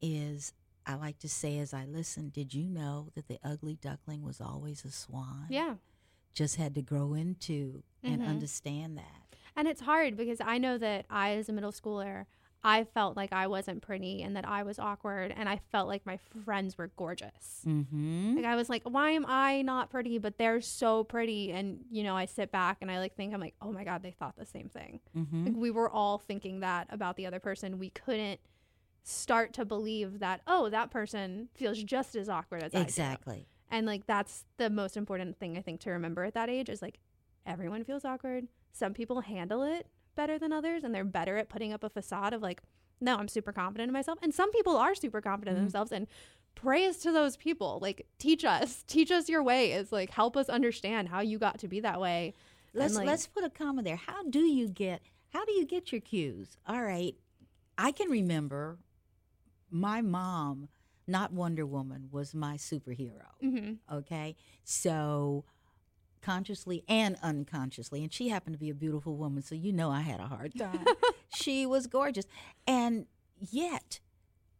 [0.00, 0.52] is,
[0.86, 4.40] I like to say as I listen, did you know that the ugly duckling was
[4.40, 5.46] always a swan?
[5.50, 5.74] yeah
[6.32, 8.28] Just had to grow into and Mhm.
[8.28, 9.36] understand that.
[9.56, 12.24] and it's hard because i know that i as a middle schooler
[12.62, 16.04] i felt like i wasn't pretty and that i was awkward and i felt like
[16.04, 18.36] my friends were gorgeous Mm-hmm.
[18.36, 20.18] Like I was like, why am I not pretty?
[20.18, 21.52] But they're so pretty.
[21.52, 24.02] And you know, I sit back and I like think I'm like, oh my god,
[24.02, 25.00] they thought the same thing.
[25.16, 25.46] Mm-hmm.
[25.46, 27.78] Like we were all thinking that about the other person.
[27.78, 28.40] We couldn't
[29.02, 32.80] start to believe that oh, that person feels just as awkward as I.
[32.80, 33.46] Exactly.
[33.70, 36.82] And like that's the most important thing I think to remember at that age is
[36.82, 36.98] like
[37.46, 38.48] everyone feels awkward.
[38.72, 39.86] Some people handle it
[40.20, 42.60] better than others, and they're better at putting up a facade of like,
[43.00, 44.18] no, I'm super confident in myself.
[44.22, 45.66] And some people are super confident in Mhm.
[45.68, 46.06] themselves and
[46.54, 47.78] praise to those people.
[47.80, 49.90] Like teach us, teach us your ways.
[49.92, 52.34] Like help us understand how you got to be that way.
[52.74, 53.96] Let's like- let's put a comma there.
[53.96, 56.58] How do you get how do you get your cues?
[56.66, 57.14] All right.
[57.78, 58.78] I can remember
[59.70, 60.68] my mom,
[61.06, 63.28] not Wonder Woman, was my superhero.
[63.40, 64.36] hmm Okay.
[64.64, 65.44] So
[66.22, 70.00] consciously and unconsciously, and she happened to be a beautiful woman, so you know I
[70.00, 70.84] had a hard time.
[71.34, 72.26] she was gorgeous.
[72.66, 73.06] And
[73.38, 74.00] yet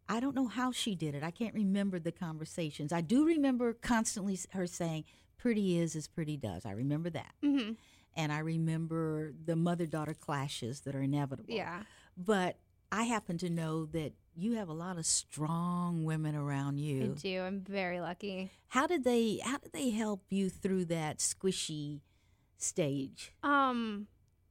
[0.09, 1.23] I don't know how she did it.
[1.23, 2.91] I can't remember the conversations.
[2.91, 5.05] I do remember constantly her saying,
[5.37, 6.65] Pretty is as pretty does.
[6.65, 7.33] I remember that.
[7.41, 7.71] hmm
[8.15, 11.53] And I remember the mother daughter clashes that are inevitable.
[11.53, 11.83] Yeah.
[12.15, 12.57] But
[12.91, 17.03] I happen to know that you have a lot of strong women around you.
[17.03, 17.41] I do.
[17.41, 18.51] I'm very lucky.
[18.69, 22.01] How did they how did they help you through that squishy
[22.57, 23.33] stage?
[23.43, 24.07] Um,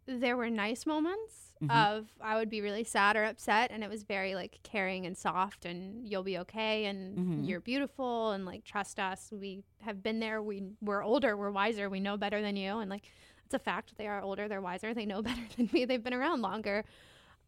[0.07, 1.70] there were nice moments Mhm.
[1.70, 5.16] of I would be really sad or upset, and it was very like caring and
[5.16, 7.48] soft, and you'll be okay, and Mhm.
[7.48, 9.31] you're beautiful, and like trust us.
[9.31, 10.42] We have been there.
[10.42, 11.37] We we're older.
[11.37, 11.88] We're wiser.
[11.90, 13.11] We know better than you, and like
[13.44, 13.96] it's a fact.
[13.98, 14.48] They are older.
[14.48, 14.94] They're wiser.
[14.94, 15.85] They know better than me.
[15.85, 16.85] They've been around longer.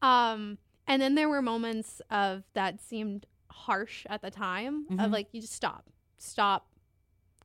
[0.02, 5.12] Um, and then there were moments of that seemed harsh at the time of Mhm.
[5.12, 6.68] like you just stop, stop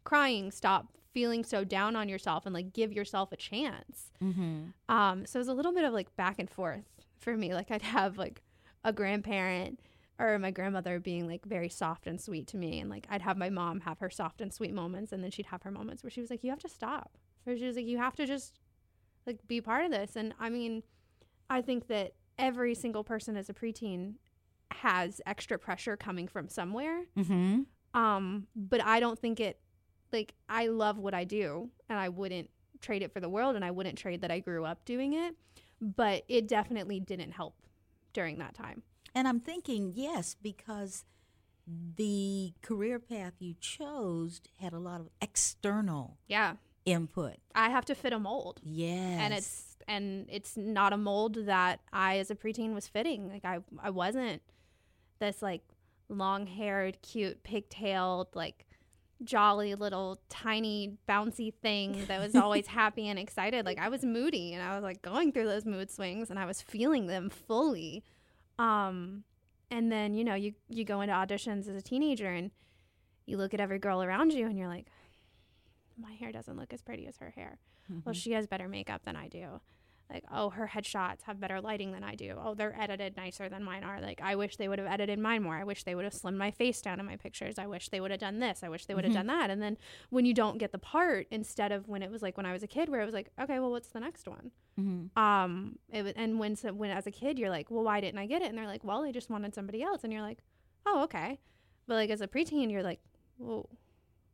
[0.04, 4.12] crying, stop feeling so down on yourself, and like give yourself a chance.
[4.22, 4.66] Mm-hmm.
[4.88, 6.86] Um, so it was a little bit of like back and forth
[7.18, 7.54] for me.
[7.54, 8.42] Like I'd have like
[8.84, 9.80] a grandparent
[10.20, 13.38] or my grandmother being like very soft and sweet to me, and like I'd have
[13.38, 16.10] my mom have her soft and sweet moments, and then she'd have her moments where
[16.12, 18.60] she was like, "You have to stop." So she was like, "You have to just
[19.26, 20.84] like be part of this." And I mean,
[21.50, 24.16] I think that every single person as a preteen
[24.72, 27.04] has extra pressure coming from somewhere.
[27.18, 27.62] Mm-hmm.
[28.00, 29.60] Um, but I don't think it
[30.12, 32.50] like I love what I do and I wouldn't
[32.82, 35.36] trade it for the world and I wouldn't trade that I grew up doing it,
[35.82, 37.56] but it definitely didn't help
[38.14, 38.84] during that time.
[39.16, 41.06] And I'm thinking, yes, because
[41.68, 46.54] the career path you chose had a lot of external Yeah.
[46.88, 47.36] Input.
[47.54, 48.62] I have to fit a mold.
[48.64, 49.20] Yes.
[49.22, 53.30] And it's and it's not a mold that I as a preteen was fitting.
[53.30, 54.42] Like I I wasn't
[55.20, 55.62] this like
[56.10, 58.66] long-haired, cute, pigtailed, like
[59.24, 63.66] jolly little tiny bouncy thing that was always happy and excited.
[63.66, 66.46] Like I was moody and I was like going through those mood swings and I
[66.46, 68.04] was feeling them fully.
[68.58, 69.24] Um
[69.70, 72.52] and then, you know, you you go into auditions as a teenager and
[73.26, 74.88] you look at every girl around you and you're like
[75.98, 77.60] my hair doesn't look as pretty as her hair.
[78.06, 78.22] Well, Mhm.
[78.22, 79.62] she has better makeup than I do.
[80.10, 83.62] like oh her headshots have better lighting than i do oh they're edited nicer than
[83.62, 86.06] mine are like i wish they would have edited mine more i wish they would
[86.06, 88.64] have slimmed my face down in my pictures i wish they would have done this
[88.64, 89.16] i wish they would have Mhm.
[89.18, 89.78] done that and then
[90.10, 92.64] when you don't get the part instead of when it was like when i was
[92.64, 95.18] a kid where it was like okay well what's the next one Mhm.
[95.18, 98.26] um it, and when so, when as a kid you're like well why didn't i
[98.28, 100.40] get it and they're like well they just wanted somebody else and you're like
[100.86, 101.38] oh okay
[101.86, 103.02] but like as a preteen you're like
[103.40, 103.70] well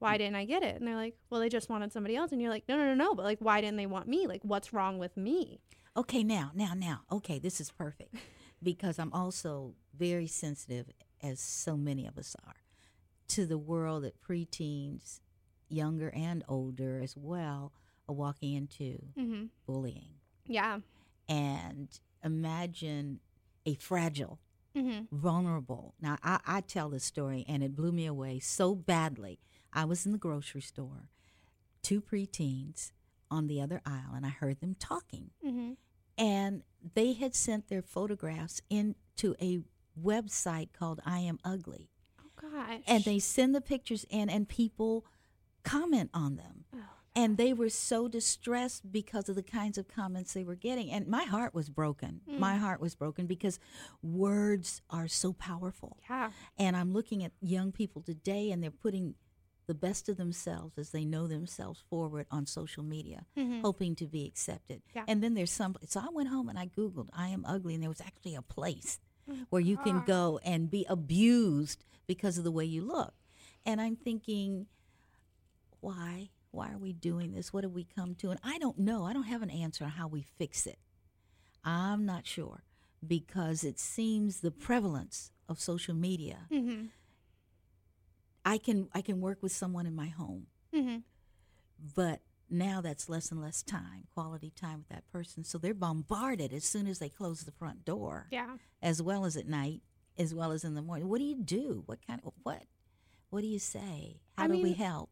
[0.04, 2.42] why didn't i get it and they're like well they just wanted somebody else and
[2.42, 4.74] you're like no no no no but like why didn't they want me like what's
[4.74, 5.60] wrong with me
[5.96, 7.02] Okay, now, now, now.
[7.12, 8.16] Okay, this is perfect
[8.64, 10.88] because I'm also very sensitive,
[11.22, 12.56] as so many of us are,
[13.30, 15.20] to the world that preteens,
[15.70, 17.74] younger and older as well,
[18.10, 19.46] are walking into mm-hmm.
[19.66, 20.16] bullying.
[20.48, 20.80] yeah
[21.30, 21.88] And
[22.24, 23.20] imagine
[23.66, 24.40] a fragile,
[24.76, 25.16] mm-hmm.
[25.16, 25.94] vulnerable.
[26.02, 29.40] Now, I, I tell this story and it blew me away so badly.
[29.74, 31.10] I was in the grocery store,
[31.82, 32.92] two preteens
[33.32, 35.32] on the other aisle, and I heard them talking.
[35.46, 35.72] Mm-hmm.
[36.18, 36.64] And
[36.94, 39.62] they had sent their photographs into a
[40.02, 41.90] website called I Am Ugly.
[42.22, 45.06] oh gosh And they send the pictures in, and people
[45.64, 46.66] comment on them.
[46.76, 46.80] Oh,
[47.16, 50.92] And they were so distressed because of the kinds of comments they were getting.
[50.92, 52.22] And my heart was broken.
[52.30, 52.40] Mm.
[52.40, 53.60] My heart was broken because
[54.04, 55.98] words are so powerful.
[56.10, 59.16] yeah And I'm looking at young people today, and they're putting
[59.68, 63.62] the best of themselves as they know themselves forward on social media, Mhm.
[63.62, 64.82] hoping to be accepted.
[64.96, 65.06] Yeah.
[65.08, 65.76] And then there's some.
[65.88, 68.42] So I went home and I Googled, I am ugly, and there was actually a
[68.42, 69.00] place
[69.30, 73.14] Oh, where you can go and be abused because of the way you look.
[73.66, 74.68] And I'm thinking,
[75.80, 76.30] why?
[76.52, 77.52] Why are we doing this?
[77.52, 78.30] What have we come to?
[78.32, 79.06] And I don't know.
[79.06, 80.78] I don't have an answer on how we fix it.
[81.64, 82.64] I'm not sure
[83.06, 86.48] because it seems the prevalence of social media.
[86.52, 86.88] mm-hmm.
[88.46, 90.98] I can I can work with someone in my home, Mm-hmm.
[91.96, 95.44] but now that's less and less time, quality time with that person.
[95.44, 98.28] So they're bombarded as soon as they close the front door.
[98.32, 99.82] yeah as well as at night,
[100.18, 101.08] as well as in the morning.
[101.08, 101.84] What do you do?
[101.86, 102.64] What kind of what?
[103.30, 104.20] What do you say?
[104.38, 105.10] How I do we help?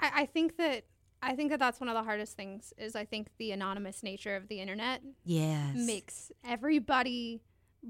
[0.00, 0.84] I, I think that
[1.22, 4.34] I think that that's one of the hardest things is I think the anonymous nature
[4.36, 5.76] of the internet Yes.
[5.76, 7.40] makes everybody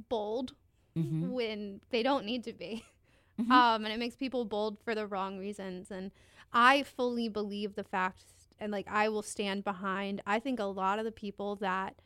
[0.08, 0.52] bold
[0.96, 1.30] Mhm.
[1.30, 2.84] when they don't need to be.
[3.40, 3.50] Mhm.
[3.50, 5.90] Um, and it makes people bold for the wrong reasons.
[5.90, 6.10] And
[6.52, 8.24] I fully believe the fact,
[8.58, 10.22] and like I will stand behind.
[10.26, 12.00] I think a lot of the people that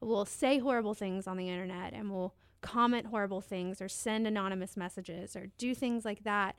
[0.00, 4.76] will say horrible things on the internet and will comment horrible things or send anonymous
[4.76, 6.56] messages or do things like that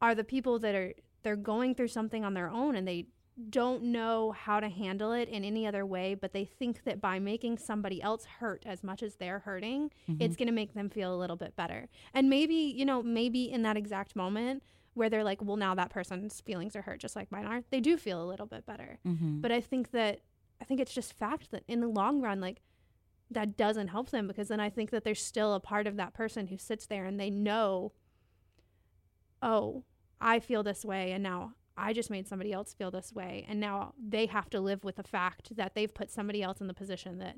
[0.00, 3.06] are the people that are they're going through something on their own and they
[3.48, 7.18] don't know how to handle it in any other way but they think that by
[7.18, 11.14] making somebody else hurt as much as they're hurting it's going to make them feel
[11.14, 11.88] a little bit better.
[12.12, 14.62] And maybe you know maybe in that exact moment
[14.94, 17.80] where they're like well now that person's feelings are hurt just like mine are they
[17.80, 18.98] do feel a little bit better.
[19.06, 19.40] Mhm.
[19.40, 20.20] but i think that
[20.60, 22.60] i think it's just fact that in the long run like
[23.30, 26.12] that doesn't help them because then i think that there's still a part of that
[26.12, 27.92] person who sits there and they know
[29.42, 29.84] oh
[30.20, 33.58] i feel this way and now i just made somebody else feel this way and
[33.60, 36.74] now they have to live with the fact that they've put somebody else in the
[36.74, 37.36] position that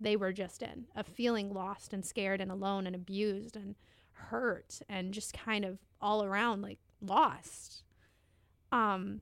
[0.00, 3.74] they were just in of feeling lost and scared and alone and abused and
[4.12, 7.82] hurt and just kind of all around like lost
[8.72, 9.20] um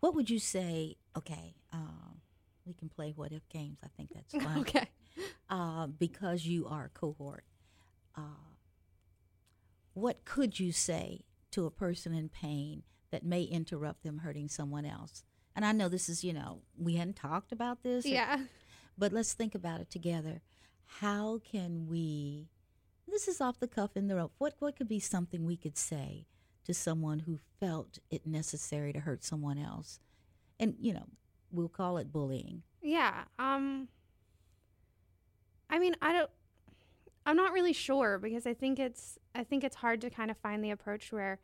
[0.00, 0.96] What would you say?
[1.16, 2.20] Okay, um,
[2.64, 3.78] we can play what if games.
[3.84, 4.60] I think that's fun.
[4.60, 4.88] okay
[5.50, 7.44] Uh, because you are a cohort.
[8.16, 8.54] Uh,
[9.94, 14.84] what could you say to a person in pain that may interrupt them hurting someone
[14.84, 15.24] else?
[15.56, 18.04] And I know this is, you know, we hadn't talked about this.
[18.04, 18.44] or- yeah
[18.96, 20.42] But let's think about it together.
[21.00, 22.48] How can we?
[23.06, 24.32] This is off the cuff in the rope.
[24.38, 26.26] What what could be something we could say
[26.64, 30.00] to someone who felt it necessary to hurt someone else?
[30.60, 31.06] And you know,
[31.50, 32.62] we'll call it bullying.
[32.82, 33.24] Yeah.
[33.38, 33.88] Um
[35.70, 36.30] I mean, I don't
[37.26, 40.36] I'm not really sure because I think it's I think it's hard to kind of
[40.38, 41.38] find the approach where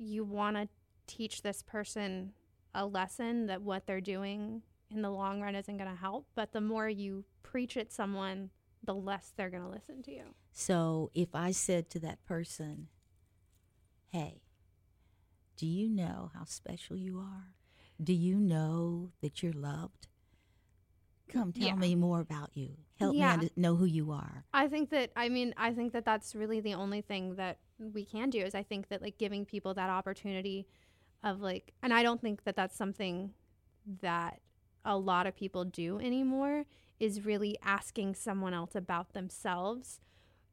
[0.00, 0.68] you want to
[1.06, 2.32] teach this person
[2.74, 6.52] a lesson that what they're doing in the long run isn't going to help, but
[6.52, 8.50] the more you preach at someone,
[8.82, 10.34] the less they're going to listen to you.
[10.52, 12.88] So if I said to that person,
[14.08, 14.42] "Hey,
[15.56, 17.54] do you know how special you are?
[18.02, 20.08] Do you know that you're loved?
[21.28, 21.74] Come tell Yeah.
[21.74, 22.78] me more about you.
[22.98, 23.36] Help Yeah.
[23.36, 26.60] me know who you are." I think that I mean I think that that's really
[26.60, 29.88] the only thing that we can do is I think that like giving people that
[29.90, 30.66] opportunity
[31.24, 33.32] of like and I don't think that that's something
[34.02, 34.40] that
[34.84, 36.64] a lot of people do anymore
[36.98, 40.00] is really asking someone else about themselves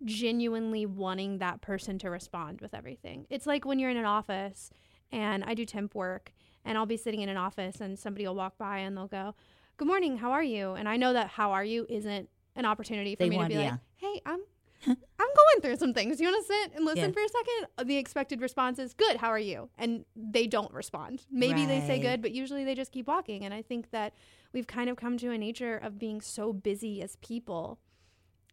[0.06, 3.26] genuinely wanting that person to respond with everything.
[3.30, 4.70] It's like when you're in an office
[5.12, 8.36] and I do temp work and I'll be sitting in an office and somebody will
[8.36, 9.34] walk by and they'll go,
[9.78, 13.16] "Good morning, how are you?" And I know that "How are you?" isn't an opportunity
[13.16, 13.72] for They me want- to be yeah.
[13.72, 14.42] like, "Hey, I'm
[14.86, 14.96] I'm
[15.36, 16.20] going through some things.
[16.22, 17.12] You want to sit and listen Yeah.
[17.12, 17.88] for a second?
[17.88, 21.26] The expected response is "Good, how are you?" And they don't respond.
[21.32, 23.44] Maybe they say "Good," but usually they just keep walking.
[23.44, 24.14] And I think that
[24.54, 27.80] we've kind of come to a nature of being so busy as people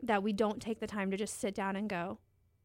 [0.02, 2.18] that we don't take the time to just sit down and go,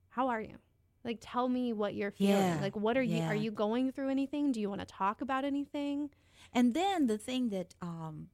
[0.10, 0.58] "How are you?"
[1.04, 2.48] Like tell me what you're feeling.
[2.48, 4.52] Yeah, Like what are you are you going through anything?
[4.52, 6.10] Do you want to talk about anything?
[6.54, 8.30] And then the thing that um,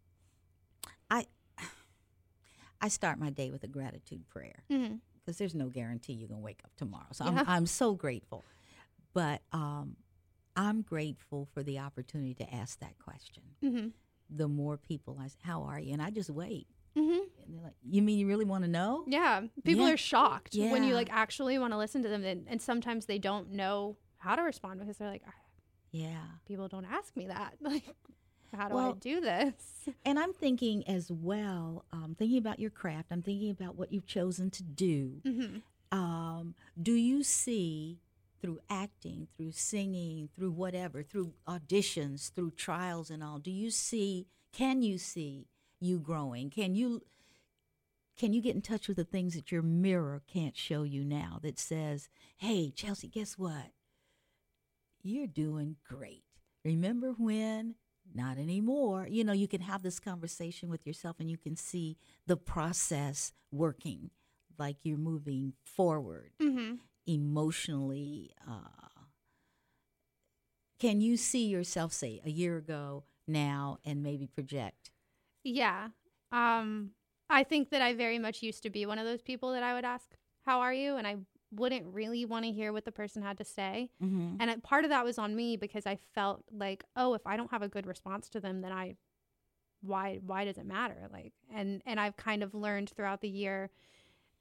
[1.09, 1.25] I
[2.81, 4.99] I start my day with a gratitude prayer Mhm.
[5.25, 7.07] Because there's no guarantee you're gonna wake up tomorrow.
[7.11, 7.31] So Yeah.
[7.41, 8.43] I'm I'm so grateful,
[9.13, 9.97] but um,
[10.55, 13.43] I'm grateful for the opportunity to ask that question.
[13.63, 13.91] Mhm.
[14.29, 17.21] The more people I say, "How are you?" and I just wait, Mhm.
[17.43, 19.93] and they're like, "You mean you really want to know?" Yeah, people Yeah.
[19.93, 23.19] are shocked when you like actually want to listen to them, and, and sometimes they
[23.19, 25.33] don't know how to respond because they're like, "Ah,
[25.91, 26.25] Yeah.
[26.45, 27.57] people don't ask me that.
[27.61, 27.83] Like,
[28.55, 29.53] how do I do this?
[30.05, 33.09] And I'm thinking as well, um, thinking about your craft.
[33.11, 35.21] I'm thinking about what you've chosen to do.
[35.23, 35.61] Mhm.
[35.91, 37.99] Um, do you see
[38.41, 43.37] through acting, through singing, through whatever, through auditions, through trials and all?
[43.39, 44.27] Do you see?
[44.51, 45.47] Can you see
[45.79, 46.49] you growing?
[46.49, 47.01] Can you?
[48.17, 51.39] Can you get in touch with the things that your mirror can't show you now?
[51.43, 53.71] That says, "Hey, Chelsea, guess what?
[55.03, 56.23] You're doing great.
[56.63, 57.75] Remember when?
[58.13, 59.07] Not anymore.
[59.09, 61.97] You know, you can have this conversation with yourself and you can see
[62.27, 64.11] the process working
[64.57, 66.79] like you're moving forward Mhm.
[67.05, 68.31] emotionally.
[68.47, 68.61] Uh,
[70.79, 74.91] can you see yourself, say, a year ago, now, and maybe project?
[75.43, 75.89] Yeah.
[76.31, 76.91] Um,
[77.29, 79.73] I think that I very much used to be one of those people that I
[79.73, 81.17] would ask, "How are you?" and I
[81.51, 83.91] wouldn't really want to hear what the person had to say.
[84.01, 84.37] Mhm.
[84.39, 87.37] And it, part of that was on me because I felt like, "Oh, if I
[87.37, 88.97] don't have a good response to them, then I
[89.81, 93.69] why why does it matter?" Like and and I've kind of learned throughout the year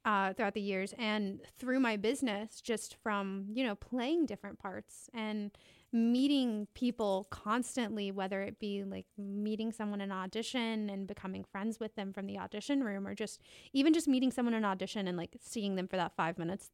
[0.05, 5.09] uh, throughout the years and through my business just from you know playing different parts
[5.15, 5.51] and
[5.91, 11.79] meeting people constantly whether it be like meeting someone in an audition and becoming friends
[11.79, 13.41] with them from the audition room or just
[13.73, 16.69] even just meeting someone in an audition and like seeing them for that five minutes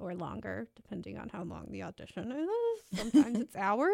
[0.00, 3.92] or longer depending on how long the audition is sometimes it's hours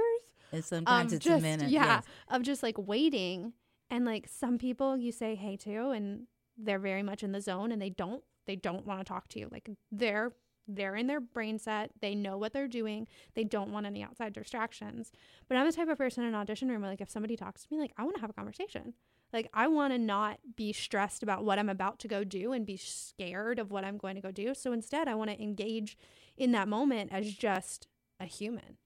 [0.53, 1.69] And sometimes um, it's just, a minute.
[1.71, 2.05] Yeah, yes.
[2.29, 3.53] of just like waiting,
[3.91, 6.27] and like some people you say hey to, and
[6.57, 9.39] they're very much in the zone, and they don't they don't want to talk to
[9.39, 9.49] you.
[9.51, 10.33] Like they're
[10.67, 11.91] they're in their brain set.
[12.01, 13.07] They know what they're doing.
[13.35, 15.13] They don't want any outside distractions.
[15.49, 17.65] But I'm the type of person in an audition room where like if somebody talks
[17.65, 18.95] to me, like I want to have a conversation.
[19.33, 22.67] Like I want to not be stressed about what I'm about to go do and
[22.67, 24.55] be scared of what I'm going to go do.
[24.55, 25.97] So instead, I want to engage
[26.37, 27.87] in that moment as just
[28.19, 28.77] a human.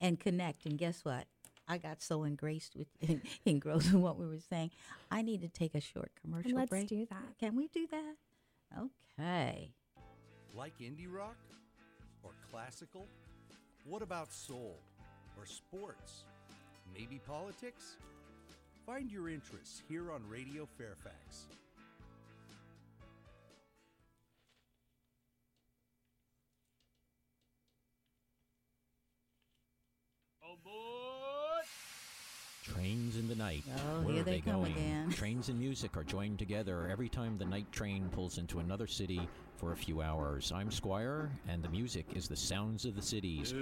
[0.00, 0.66] and connect.
[0.66, 1.26] And guess what?
[1.66, 2.88] I got so engrossed with
[3.46, 4.70] engrossed in what we were saying.
[5.10, 6.88] I need to take a short commercial let's break.
[6.88, 7.38] do that.
[7.40, 8.16] Can we do that?
[9.18, 9.70] Okay.
[10.54, 11.36] Like indie rock?
[12.22, 13.06] Or classical?
[13.86, 14.76] What about soul?
[15.38, 16.24] Or sports?
[16.92, 17.96] Maybe politics?
[18.86, 21.46] Find your interests here on Radio Fairfax.
[32.64, 33.62] Trains in the night.
[33.76, 34.72] Oh, Where here are they come going?
[34.72, 35.10] again.
[35.14, 39.20] Trains and music are joined together every time the night train pulls into another city
[39.56, 40.50] for a few hours.
[40.50, 43.52] I'm Squire, and the music is the sounds of the cities.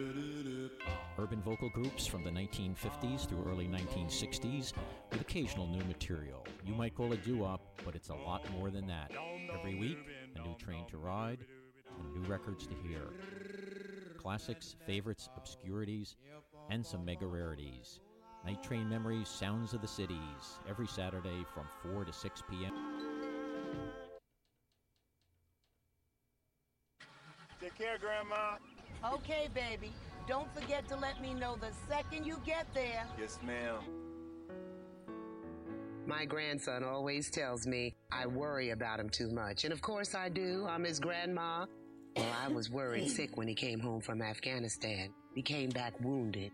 [1.18, 4.72] Urban vocal groups from the 1950s through early 1960s
[5.10, 6.46] with occasional new material.
[6.64, 9.10] You might call it doo-wop, but it's a lot more than that.
[9.52, 9.98] Every week,
[10.36, 11.40] a new train to ride
[11.98, 13.02] and new records to hear.
[14.16, 16.14] Classics, favorites, obscurities,
[16.70, 17.98] and some mega rarities.
[18.44, 22.72] Night Train Memories, Sounds of the Cities, every Saturday from 4 to 6 p.m.
[27.60, 28.56] Take care, Grandma.
[29.14, 29.92] Okay, baby.
[30.26, 33.06] Don't forget to let me know the second you get there.
[33.18, 33.78] Yes, ma'am.
[36.06, 39.64] My grandson always tells me I worry about him too much.
[39.64, 40.66] And of course I do.
[40.68, 41.66] I'm his grandma.
[42.16, 45.10] Well, I was worried sick when he came home from Afghanistan.
[45.34, 46.50] He came back wounded.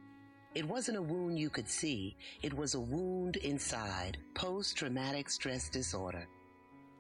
[0.59, 2.17] It wasn't a wound you could see.
[2.43, 4.19] It was a wound inside.
[4.35, 6.27] Post-traumatic stress disorder.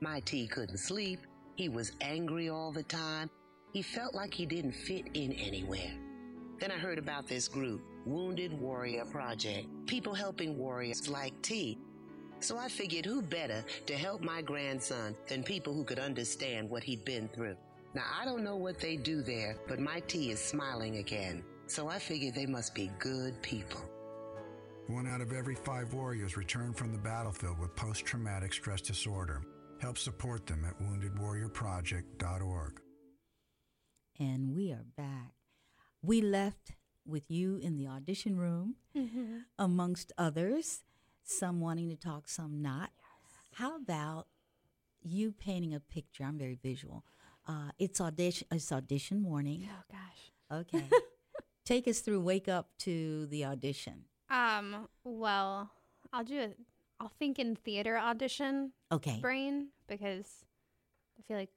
[0.01, 1.27] My T couldn't sleep.
[1.57, 3.29] He was angry all the time.
[3.73, 5.91] He felt like he didn't fit in anywhere.
[6.61, 9.67] Then I heard about this group, Wounded Warrior Project.
[9.87, 11.79] People helping warriors like T.
[12.39, 16.85] So I figured who better to help my grandson than people who could understand what
[16.85, 17.57] he'd been through.
[17.93, 21.43] Now I don't know what they do there, but my T is smiling again.
[21.69, 23.81] So I figured they must be good people.
[24.89, 29.43] One out of every five warriors return from the battlefield with post traumatic stress disorder.
[29.81, 32.81] Help support them at woundedwarriorproject.org.
[34.19, 35.35] And we are back.
[36.03, 36.73] We left
[37.07, 39.45] with you in the audition room, Mhm.
[39.59, 40.83] amongst others,
[41.23, 42.91] some wanting to talk, some not.
[43.53, 44.29] How about
[45.03, 46.25] you painting a picture?
[46.25, 47.05] I'm very visual.
[47.47, 48.49] Uh, it's audition.
[48.51, 49.69] It's audition morning.
[49.71, 50.33] Oh gosh.
[50.51, 50.89] Okay.
[51.69, 52.21] Take us through.
[52.21, 54.05] Wake up to the audition.
[54.31, 55.71] Um, well,
[56.15, 56.59] I'll do it.
[56.99, 59.19] I'll think in theater audition Okay.
[59.21, 60.47] brain because
[61.19, 61.51] I feel like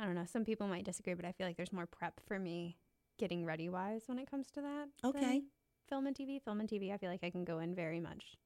[0.00, 0.24] I don't know.
[0.24, 2.76] Some people might disagree, but I feel like there's more prep for me
[3.18, 4.88] getting ready wise when it comes to that.
[5.04, 5.42] Okay.
[5.88, 6.92] Film and TV, film and TV.
[6.92, 8.36] I feel like I can go in very much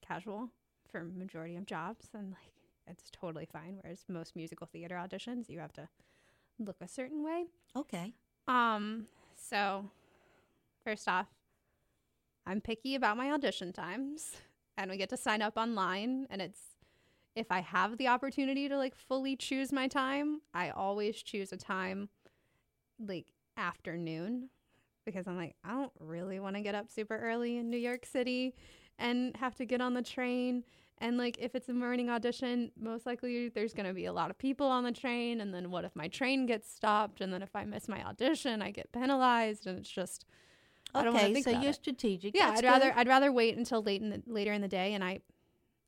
[0.00, 0.48] casual
[0.90, 2.54] for majority of jobs, and like
[2.86, 3.80] it's totally fine.
[3.82, 5.90] Whereas most musical theater auditions, you have to
[6.58, 7.44] look a certain way.
[7.76, 8.14] Okay.
[8.48, 9.08] Um,
[9.48, 9.84] so
[10.84, 11.26] first off,
[12.46, 14.32] I'm picky about my audition times
[14.76, 16.60] and we get to sign up online and it's
[17.34, 21.56] if I have the opportunity to like fully choose my time, I always choose a
[21.56, 22.08] time
[22.98, 23.26] like
[23.56, 24.50] afternoon
[25.04, 28.06] because I'm like I don't really want to get up super early in New York
[28.06, 28.54] City
[28.98, 30.64] and have to get on the train
[30.98, 34.30] and like if it's a morning audition, most likely there's going to be a lot
[34.30, 37.42] of people on the train and then what if my train gets stopped and then
[37.42, 40.24] if I miss my audition, I get penalized and it's just
[40.94, 41.76] I don't wanna Okay, think so you're it.
[41.76, 42.34] strategic.
[42.34, 42.92] Yeah, That's I'd rather.
[42.96, 45.20] I'd rather wait until late in the later in the day, and I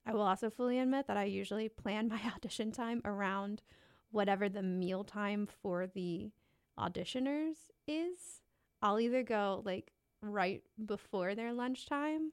[0.06, 3.62] I will also fully admit that I usually plan my audition time around
[4.10, 6.30] whatever the meal time for the
[6.78, 8.40] auditioners is.
[8.82, 9.92] I'll either go like
[10.22, 12.32] right before their lunchtime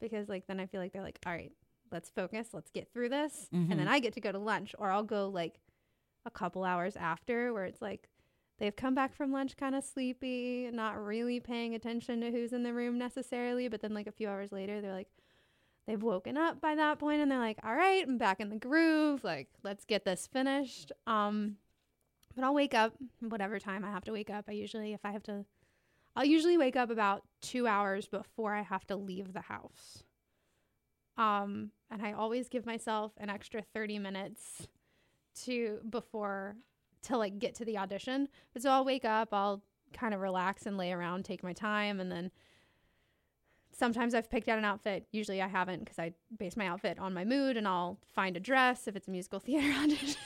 [0.00, 1.52] because like then I feel like they're like, all right,
[1.90, 3.90] let's focus, let's get through this, and then Mhm.
[3.90, 5.60] I get to go to lunch, or I'll go like
[6.24, 8.08] a couple hours after where it's like
[8.58, 12.64] they've come back from lunch kind of sleepy, not really paying attention to who's in
[12.64, 13.68] the room necessarily.
[13.68, 15.08] But then, like, a few hours later, they're like,
[15.86, 18.56] they've woken up by that point and they're like, all right, I'm back in the
[18.56, 19.24] groove.
[19.24, 20.92] Like, let's get this finished.
[21.06, 21.56] Um,
[22.34, 24.46] but I'll wake up whatever time I have to wake up.
[24.48, 25.44] I usually, if I have to,
[26.14, 30.02] I'll usually wake up about two hours before I have to leave the house.
[31.16, 34.68] Um, and I always give myself an extra 30 minutes
[35.44, 36.56] to before
[37.02, 38.28] to like get to the audition.
[38.52, 39.62] But so I'll wake up, I'll
[39.92, 42.30] kind of relax and lay around, take my time, and then
[43.72, 45.06] sometimes I've picked out an outfit.
[45.12, 48.40] Usually I haven't because I base my outfit on my mood, and I'll find a
[48.40, 50.20] dress if it's a musical theater audition.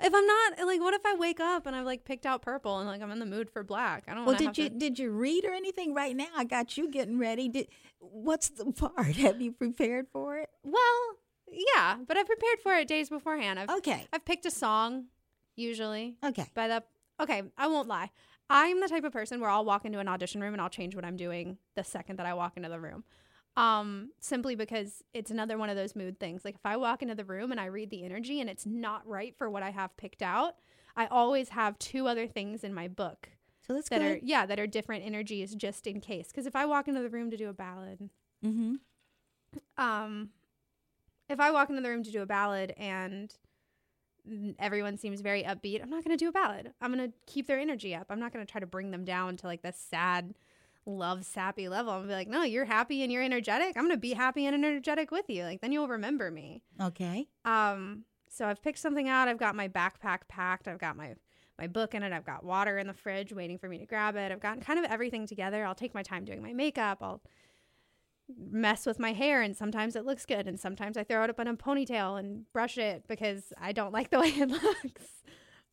[0.00, 2.78] If I'm not like, what if I wake up and I've like picked out purple
[2.78, 4.04] and like I'm in the mood for black?
[4.08, 4.24] I don't.
[4.24, 4.30] Know.
[4.30, 6.28] Well, did you to- did you read or anything right now?
[6.36, 7.48] I got you getting ready.
[7.48, 7.68] Did
[7.98, 9.16] what's the part?
[9.16, 10.48] Have you prepared for it?
[10.62, 11.16] Well,
[11.50, 13.58] yeah, but I've prepared for it days beforehand.
[13.58, 14.06] I've, Okay.
[14.12, 15.06] I've picked a song,
[15.56, 16.16] usually.
[16.24, 16.46] Okay.
[16.54, 16.82] By the
[17.20, 18.10] okay, I won't lie.
[18.50, 20.94] I'm the type of person where I'll walk into an audition room and I'll change
[20.94, 23.04] what I'm doing the second that I walk into the room.
[23.56, 26.42] Um, simply because it's another one of those mood things.
[26.44, 29.06] Like if I walk into the room and I read the energy and it's not
[29.06, 30.54] right for what I have picked out,
[30.96, 33.28] I always have two other things in my book.
[33.66, 34.22] So that's that are good.
[34.24, 36.28] yeah, that are different energies just in case.
[36.28, 38.08] Because if I walk into the room to do a ballad,
[38.44, 38.74] Mm-hmm.
[39.76, 40.30] um
[41.28, 43.32] if I walk into the room to do a ballad and
[44.58, 46.72] everyone seems very upbeat, I'm not going to do a ballad.
[46.80, 48.06] I'm going to keep their energy up.
[48.10, 50.34] I'm not going to try to bring them down to like this sad
[50.86, 51.92] love sappy level.
[51.92, 53.76] I'm be like, "No, you're happy and you're energetic.
[53.76, 55.44] I'm to be happy and energetic with you.
[55.44, 57.28] Like then you'll remember me." Okay.
[57.44, 59.28] Um so I've picked something out.
[59.28, 60.66] I've got my backpack packed.
[60.66, 61.14] I've got my
[61.58, 62.12] my book in it.
[62.12, 64.32] I've got water in the fridge waiting for me to grab it.
[64.32, 65.64] I've gotten kind of everything together.
[65.64, 66.98] I'll take my time doing my makeup.
[67.00, 67.22] I'll
[68.50, 71.38] mess with my hair and sometimes it looks good and sometimes I throw it up
[71.40, 75.22] in a ponytail and brush it because I don't like the way it looks.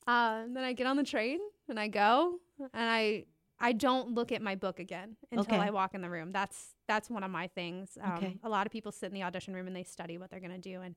[0.08, 3.26] Uh, and then I get on the train and I go and I
[3.60, 5.64] I don't look at my book again until Okay.
[5.68, 6.32] I walk in the room.
[6.32, 7.98] That's that's one of my things.
[8.02, 8.38] Um, Okay.
[8.44, 10.52] A lot of people sit in the audition room and they study what they're going
[10.52, 10.96] to do, and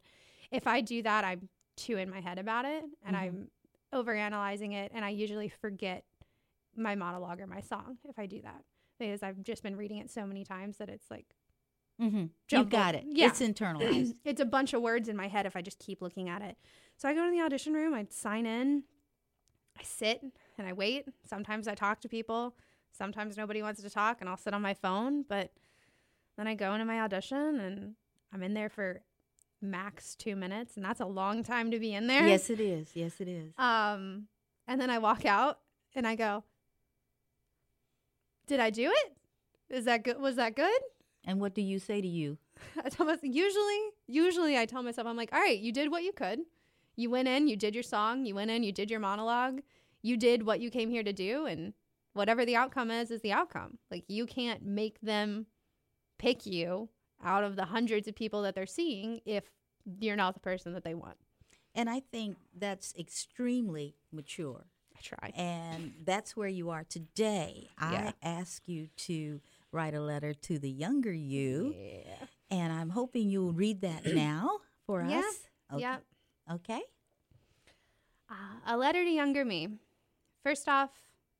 [0.50, 3.20] if I do that, I'm too in my head about it and Mhm.
[3.20, 3.50] I'm
[3.92, 6.04] overanalyzing it, and I usually forget
[6.76, 8.64] my monologue or my song if I do that
[8.98, 11.26] because I've just been reading it so many times that it's like
[12.00, 12.24] Mm-hmm.
[12.50, 13.04] You've got it.
[13.06, 13.26] Yeah.
[13.28, 14.14] It's internalized.
[14.24, 16.56] it's a bunch of words in my head if I just keep looking at it.
[16.96, 18.84] So I go to the audition room, I sign in,
[19.78, 20.20] I sit
[20.58, 21.06] and I wait.
[21.28, 22.54] Sometimes I talk to people.
[22.92, 25.52] Sometimes nobody wants to talk and I'll sit on my phone, but
[26.36, 27.94] then I go into my audition and
[28.32, 29.00] I'm in there for
[29.60, 32.26] max 2 minutes and that's a long time to be in there.
[32.26, 32.90] yes, it is.
[32.94, 33.52] Yes, it is.
[33.58, 34.26] Um
[34.66, 35.58] and then I walk out
[35.94, 36.44] and I go,
[38.46, 39.16] "Did I do it?
[39.70, 40.18] Is that good?
[40.18, 40.80] Was that good?"
[41.24, 42.38] And what do you say to you?
[42.84, 46.02] I tell myself usually, usually I tell myself, I'm like, all right, you did what
[46.02, 46.40] you could.
[46.96, 49.62] You went in, you did your song, you went in, you did your monologue,
[50.02, 51.72] you did what you came here to do, and
[52.12, 53.78] whatever the outcome is, is the outcome.
[53.90, 55.46] Like you can't make them
[56.18, 56.88] pick you
[57.24, 59.44] out of the hundreds of people that they're seeing if
[60.00, 61.16] you're not the person that they want.
[61.74, 64.66] And I think that's extremely mature.
[64.94, 65.32] I try.
[65.34, 67.70] And that's where you are today.
[67.80, 68.12] Yeah.
[68.22, 69.40] I ask you to
[69.72, 71.74] write a letter to the younger you.
[71.78, 72.14] Yeah.
[72.50, 75.20] And I'm hoping you'll read that now for Yeah.
[75.20, 75.38] us.
[75.72, 75.80] Okay.
[75.80, 76.02] Yep.
[76.52, 76.82] Okay.
[78.30, 78.34] Uh,
[78.66, 79.68] a letter to younger me.
[80.42, 80.90] First off,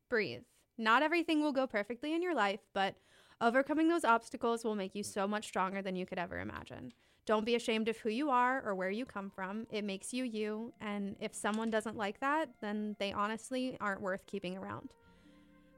[0.09, 0.43] breathe.
[0.79, 2.95] Not everything will go perfectly in your life, but
[3.41, 6.93] overcoming those obstacles will make you so much stronger than you could ever imagine.
[7.27, 9.67] Don't be ashamed of who you are or where you come from.
[9.71, 14.27] It makes you you, and if someone doesn't like that, then they honestly aren't worth
[14.27, 14.91] keeping around.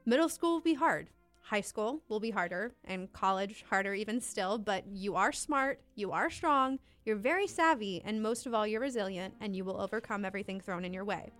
[0.05, 1.09] Middle school will be hard.
[1.41, 6.11] High school will be harder, and college harder even still, but you are smart, you
[6.11, 10.25] are strong, you're very savvy, and most of all, you're resilient, and you will overcome
[10.25, 11.31] everything thrown in your way.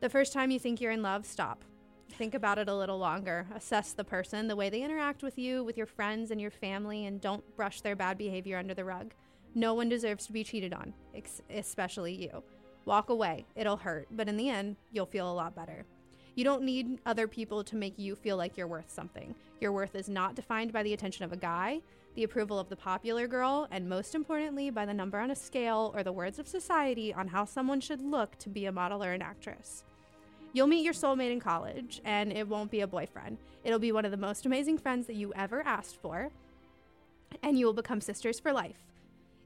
[0.00, 1.64] The first time you think you're in love, stop.
[2.10, 3.46] Think about it a little longer.
[3.54, 7.06] Assess the person, the way they interact with you, with your friends and your family,
[7.06, 9.14] and don't brush their bad behavior under the rug.
[9.54, 12.42] No one deserves to be cheated on, ex- especially you.
[12.84, 13.46] Walk away.
[13.56, 15.84] It'll hurt, but in the end, you'll feel a lot better.
[16.34, 19.34] You don't need other people to make you feel like you're worth something.
[19.60, 21.80] Your worth is not defined by the attention of a guy,
[22.16, 25.92] the approval of the popular girl, and most importantly, by the number on a scale
[25.94, 29.12] or the words of society on how someone should look to be a model or
[29.12, 29.84] an actress.
[30.54, 33.36] You'll meet your soulmate in college, and it won't be a boyfriend.
[33.62, 36.30] It'll be one of the most amazing friends that you ever asked for,
[37.42, 38.82] and you will become sisters for life,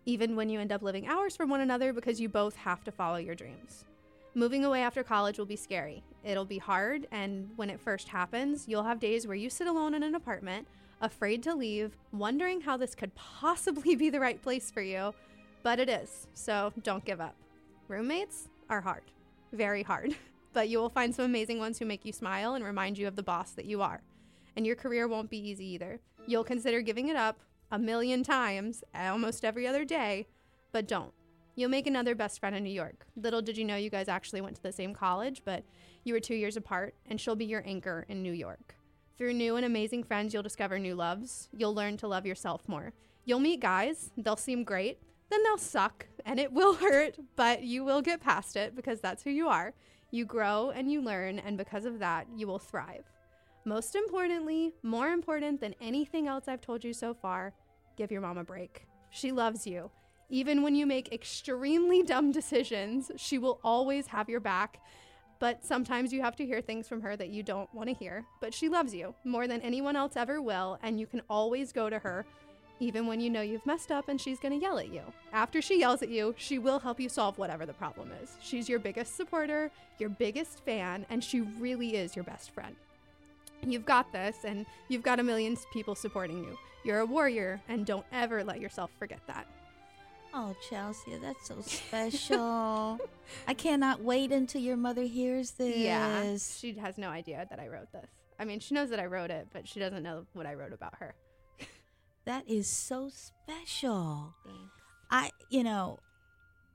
[0.07, 2.93] even when you end up living hours from one another because you both have to
[2.93, 3.85] follow your dreams.
[4.37, 6.05] Moving away after college will be scary.
[6.23, 9.95] It'll be hard, and when it first happens, you'll have days where you sit alone
[9.95, 10.69] in an apartment,
[11.01, 15.15] afraid to leave, wondering how this could possibly be the right place for you.
[15.63, 17.35] But it is, so don't give up.
[17.89, 19.03] Roommates are hard,
[19.53, 20.15] very hard,
[20.53, 23.17] but you will find some amazing ones who make you smile and remind you of
[23.17, 24.01] the boss that you are.
[24.57, 26.01] And your career won't be easy either.
[26.27, 27.39] You'll consider giving it up
[27.71, 30.27] a million times eh, almost every other day,
[30.73, 31.13] but don't.
[31.57, 33.07] You'll make another best friend in New York.
[33.17, 35.65] Little did you know you guys actually went to the same college, but
[36.05, 38.75] you were two years apart, and she'll be your anchor in New York.
[39.21, 41.51] Through new and amazing friends, you'll discover new loves.
[41.53, 42.95] You'll learn to love yourself more.
[43.27, 44.97] You'll meet guys, they'll seem great,
[45.29, 49.23] then they'll suck, and it will hurt, but you will get past it because that's
[49.23, 49.75] who you are.
[50.11, 53.05] You grow and you learn, and because of that, you will thrive.
[53.67, 57.53] Most importantly, more important than anything else I've told you so far,
[57.99, 58.87] give your mom a break.
[59.11, 59.91] She loves you.
[60.31, 64.81] Even when you make extremely dumb decisions, she will always have your back.
[65.41, 68.25] But sometimes you have to hear things from her that you don't want to hear.
[68.41, 71.89] But she loves you more than anyone else ever will, and you can always go
[71.91, 72.27] to her,
[72.79, 75.03] even when you know you've messed up and she's going to yell at you.
[75.33, 78.37] After she yells at you, she will help you solve whatever the problem is.
[78.43, 82.77] She's your biggest supporter, your biggest fan, and she really is your best friend.
[83.67, 86.59] You've got this, and you've got a million people supporting you.
[86.85, 89.47] You're a warrior, and don't ever let yourself forget that.
[90.33, 92.99] Oh, Chelsea, that's so special.
[93.49, 95.77] I cannot wait until your mother hears this.
[95.77, 98.09] Yeah, she has no idea that I wrote this.
[98.39, 100.73] I mean, she knows that I wrote it, but she doesn't know what I wrote
[100.73, 101.15] about her.
[102.27, 104.35] That is so special.
[105.11, 105.99] I, you know,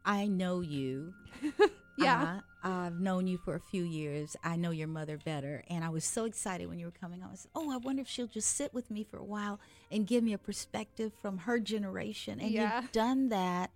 [0.03, 1.13] I know you.
[1.97, 2.39] Yeah.
[2.63, 4.35] Uh, I've known you for a few years.
[4.43, 5.63] I know your mother better.
[5.69, 7.29] And I was so excited when you were coming on.
[7.31, 9.59] I said, Oh, I wonder if she'll just sit with me for a while
[9.91, 12.39] and give me a perspective from her generation.
[12.39, 12.81] And Yeah.
[12.81, 13.71] you've done that.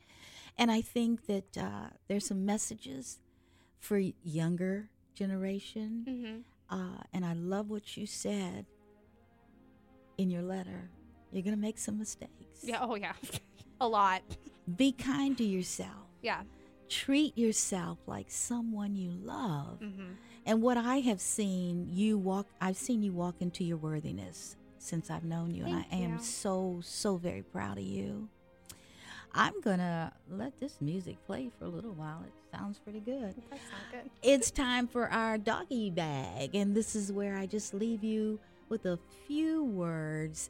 [0.58, 3.20] And I think that uh, there's some messages
[3.80, 6.06] for younger generation.
[6.08, 6.44] Mhm.
[6.70, 8.66] Uh, and I love what you said
[10.18, 10.90] in your letter.
[11.32, 12.64] You're going to make some mistakes.
[12.64, 13.14] Yeah, oh, yeah.
[13.82, 14.22] a lot.
[14.76, 16.08] Be kind to yourself.
[16.22, 16.44] Yeah.
[16.90, 19.80] Treat yourself like someone you love.
[19.80, 20.16] Mhm.
[20.46, 25.12] And what I have seen you walk, I've seen you walk into your worthiness since
[25.12, 25.66] I've known you.
[25.66, 28.28] and I Thank am so, so very proud of you.
[29.34, 32.24] I'm going to let this music play for a little while.
[32.24, 33.36] It sounds pretty good.
[33.52, 34.10] That sounds good.
[34.24, 36.56] It's time for our doggy bag.
[36.56, 40.50] And this is where I just leave you with a few words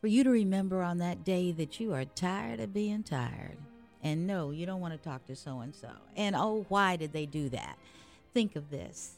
[0.00, 3.58] for you to remember on that day that you are tired of being tired.
[4.02, 5.90] And no, you don't want to talk to so and so.
[6.16, 7.78] And oh, why did they do that?
[8.32, 9.16] Think of this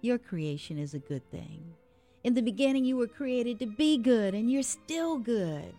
[0.00, 1.74] your creation is a good thing.
[2.22, 5.74] In the beginning, you were created to be good, and you're still good.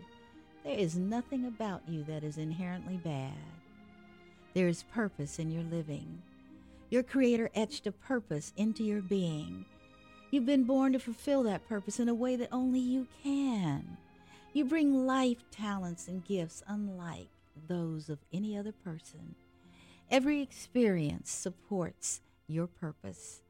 [0.65, 3.33] There is nothing about you that is inherently bad.
[4.53, 6.21] There is purpose in your living.
[6.89, 9.65] Your Creator etched a purpose into your being.
[10.31, 13.97] You've been born to fulfill that purpose in a way that only you can.
[14.53, 17.29] You bring life, talents, and gifts unlike
[17.67, 19.35] those of any other person.
[20.09, 23.41] Every experience supports your purpose.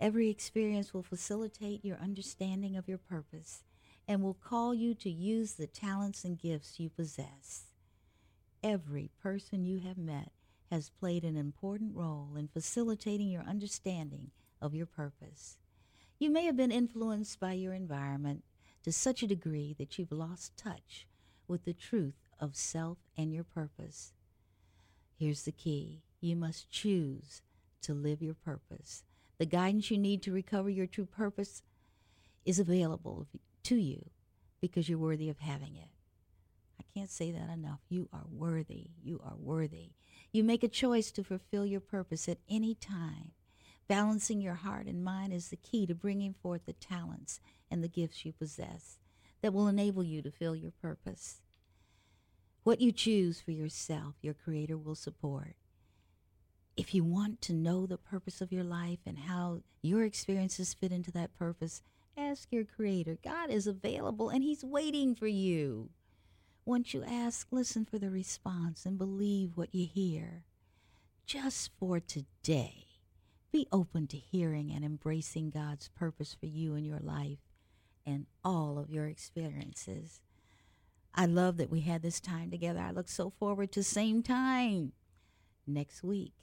[0.00, 3.62] Every experience will facilitate your understanding of your purpose.
[4.08, 7.64] and will call you to use the talents and gifts you possess.
[8.62, 10.30] Every person you have met
[10.70, 15.58] has played an important role in facilitating your understanding of your purpose.
[16.18, 18.44] You may have been influenced by your environment
[18.84, 21.06] to such a degree that you've lost touch
[21.48, 24.12] with the truth of self and your purpose.
[25.18, 27.42] Here's the key you must choose
[27.82, 29.04] to live your purpose.
[29.38, 31.62] The guidance you need to recover your true purpose
[32.44, 33.26] is available
[33.64, 34.10] to you
[34.60, 35.90] because you're worthy of having it.
[36.80, 37.80] I can't say that enough.
[37.88, 38.90] You are worthy.
[39.02, 39.90] You are worthy.
[40.32, 43.32] You make a choice to fulfill your purpose at any time.
[43.88, 47.88] Balancing your heart and mind is the key to bringing forth the talents and the
[47.88, 48.98] gifts you possess
[49.42, 51.40] that will enable you to fill your purpose.
[52.66, 55.54] What you choose for yourself, your Creator will support.
[56.76, 60.90] If you want to know the purpose of your life and how your experiences fit
[60.90, 61.80] into that purpose,
[62.16, 63.18] ask your Creator.
[63.22, 65.90] God is available and He's waiting for you.
[66.64, 70.42] Once you ask, listen for the response and believe what you hear.
[71.24, 72.86] Just for today,
[73.52, 77.38] be open to hearing and embracing God's purpose for you in your life
[78.04, 80.20] and all of your experiences.
[81.18, 82.80] I love that we had this time together.
[82.80, 84.92] I look so forward to same time
[85.66, 86.34] next week.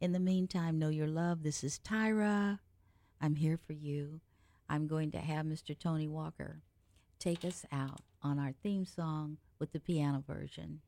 [0.00, 1.42] In the meantime, know your love.
[1.42, 2.58] This is Tyra.
[3.22, 4.20] I'm here for you.
[4.68, 5.78] I'm going to have Mr.
[5.78, 6.60] Tony Walker
[7.18, 10.80] take us out on our theme song with the piano version.